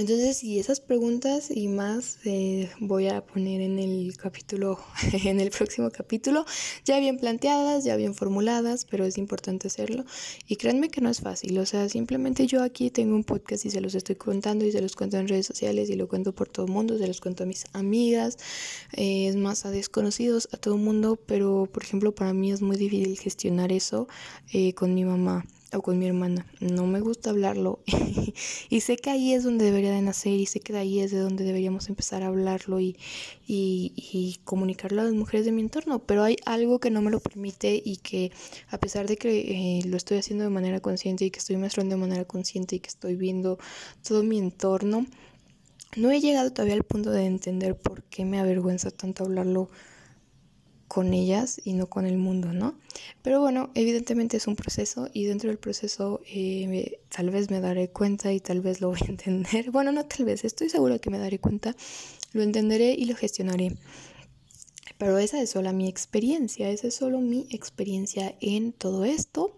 [0.00, 4.78] Entonces, y esas preguntas y más eh, voy a poner en el capítulo,
[5.24, 6.46] en el próximo capítulo,
[6.86, 10.06] ya bien planteadas, ya bien formuladas, pero es importante hacerlo.
[10.48, 13.70] Y créanme que no es fácil, o sea, simplemente yo aquí tengo un podcast y
[13.70, 16.48] se los estoy contando y se los cuento en redes sociales y lo cuento por
[16.48, 18.38] todo el mundo, se los cuento a mis amigas,
[18.94, 22.62] eh, es más a desconocidos, a todo el mundo, pero por ejemplo para mí es
[22.62, 24.08] muy difícil gestionar eso
[24.50, 26.46] eh, con mi mamá o con mi hermana.
[26.60, 27.80] No me gusta hablarlo
[28.70, 31.10] y sé que ahí es donde debería de nacer y sé que de ahí es
[31.10, 32.96] de donde deberíamos empezar a hablarlo y,
[33.46, 37.20] y, comunicarlo a las mujeres de mi entorno, pero hay algo que no me lo
[37.20, 38.32] permite y que
[38.68, 41.96] a pesar de que eh, lo estoy haciendo de manera consciente y que estoy mostrando
[41.96, 43.58] de manera consciente y que estoy viendo
[44.06, 45.06] todo mi entorno,
[45.96, 49.68] no he llegado todavía al punto de entender por qué me avergüenza tanto hablarlo
[50.90, 52.74] con ellas y no con el mundo, ¿no?
[53.22, 57.90] Pero bueno, evidentemente es un proceso y dentro del proceso eh, tal vez me daré
[57.90, 59.70] cuenta y tal vez lo voy a entender.
[59.70, 61.76] Bueno, no tal vez, estoy segura que me daré cuenta,
[62.32, 63.76] lo entenderé y lo gestionaré.
[64.98, 69.56] Pero esa es solo mi experiencia, esa es solo mi experiencia en todo esto.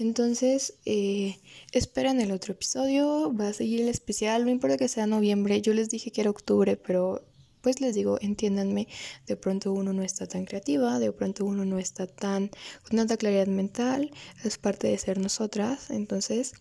[0.00, 1.38] Entonces, eh,
[1.70, 5.72] esperan el otro episodio, va a seguir el especial, no importa que sea noviembre, yo
[5.72, 7.22] les dije que era octubre, pero
[7.64, 8.88] pues les digo, entiéndanme,
[9.26, 12.50] de pronto uno no está tan creativa, de pronto uno no está tan
[12.86, 14.10] con tanta claridad mental,
[14.44, 16.52] es parte de ser nosotras, entonces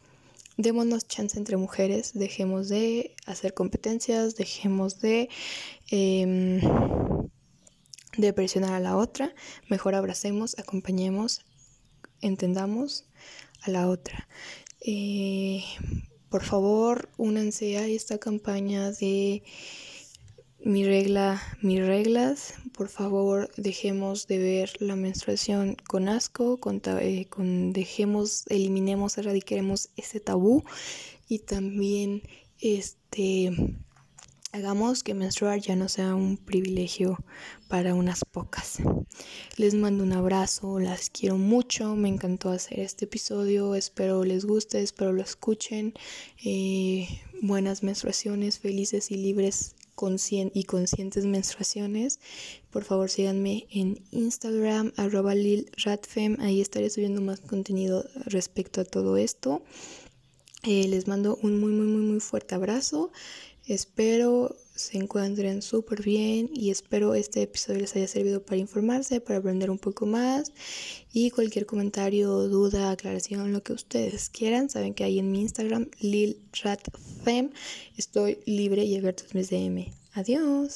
[0.56, 5.28] démonos chance entre mujeres, dejemos de hacer competencias, dejemos de,
[5.92, 6.62] em,
[8.18, 9.36] de presionar a la otra,
[9.68, 11.42] mejor abracemos, acompañemos,
[12.22, 13.04] entendamos
[13.64, 14.30] a la otra.
[14.80, 15.66] Eh,
[16.30, 19.44] por favor, únanse a esta campaña de
[20.66, 26.58] mi regla, mis reglas, por favor dejemos de ver la menstruación con asco,
[27.02, 30.64] eh, con dejemos, eliminemos, erradiquemos ese tabú
[31.28, 32.24] y también
[32.60, 33.52] este
[34.54, 37.18] hagamos que menstruar ya no sea un privilegio
[37.68, 38.78] para unas pocas.
[39.58, 44.82] Les mando un abrazo, las quiero mucho, me encantó hacer este episodio, espero les guste,
[44.82, 45.94] espero lo escuchen.
[46.46, 47.08] Eh,
[47.42, 49.76] buenas menstruaciones, felices y libres
[50.54, 52.20] y conscientes menstruaciones,
[52.72, 59.18] por favor síganme en Instagram, arroba lilratfem, ahí estaré subiendo más contenido respecto a todo
[59.18, 59.62] esto.
[60.64, 63.12] Eh, les mando un muy, muy, muy, muy fuerte abrazo.
[63.66, 69.40] Espero se encuentren súper bien y espero este episodio les haya servido para informarse, para
[69.40, 70.52] aprender un poco más
[71.12, 75.90] y cualquier comentario, duda, aclaración, lo que ustedes quieran, saben que ahí en mi Instagram
[76.00, 77.52] lilratfem
[77.98, 79.92] estoy libre y abierto mis DM.
[80.14, 80.72] Adiós.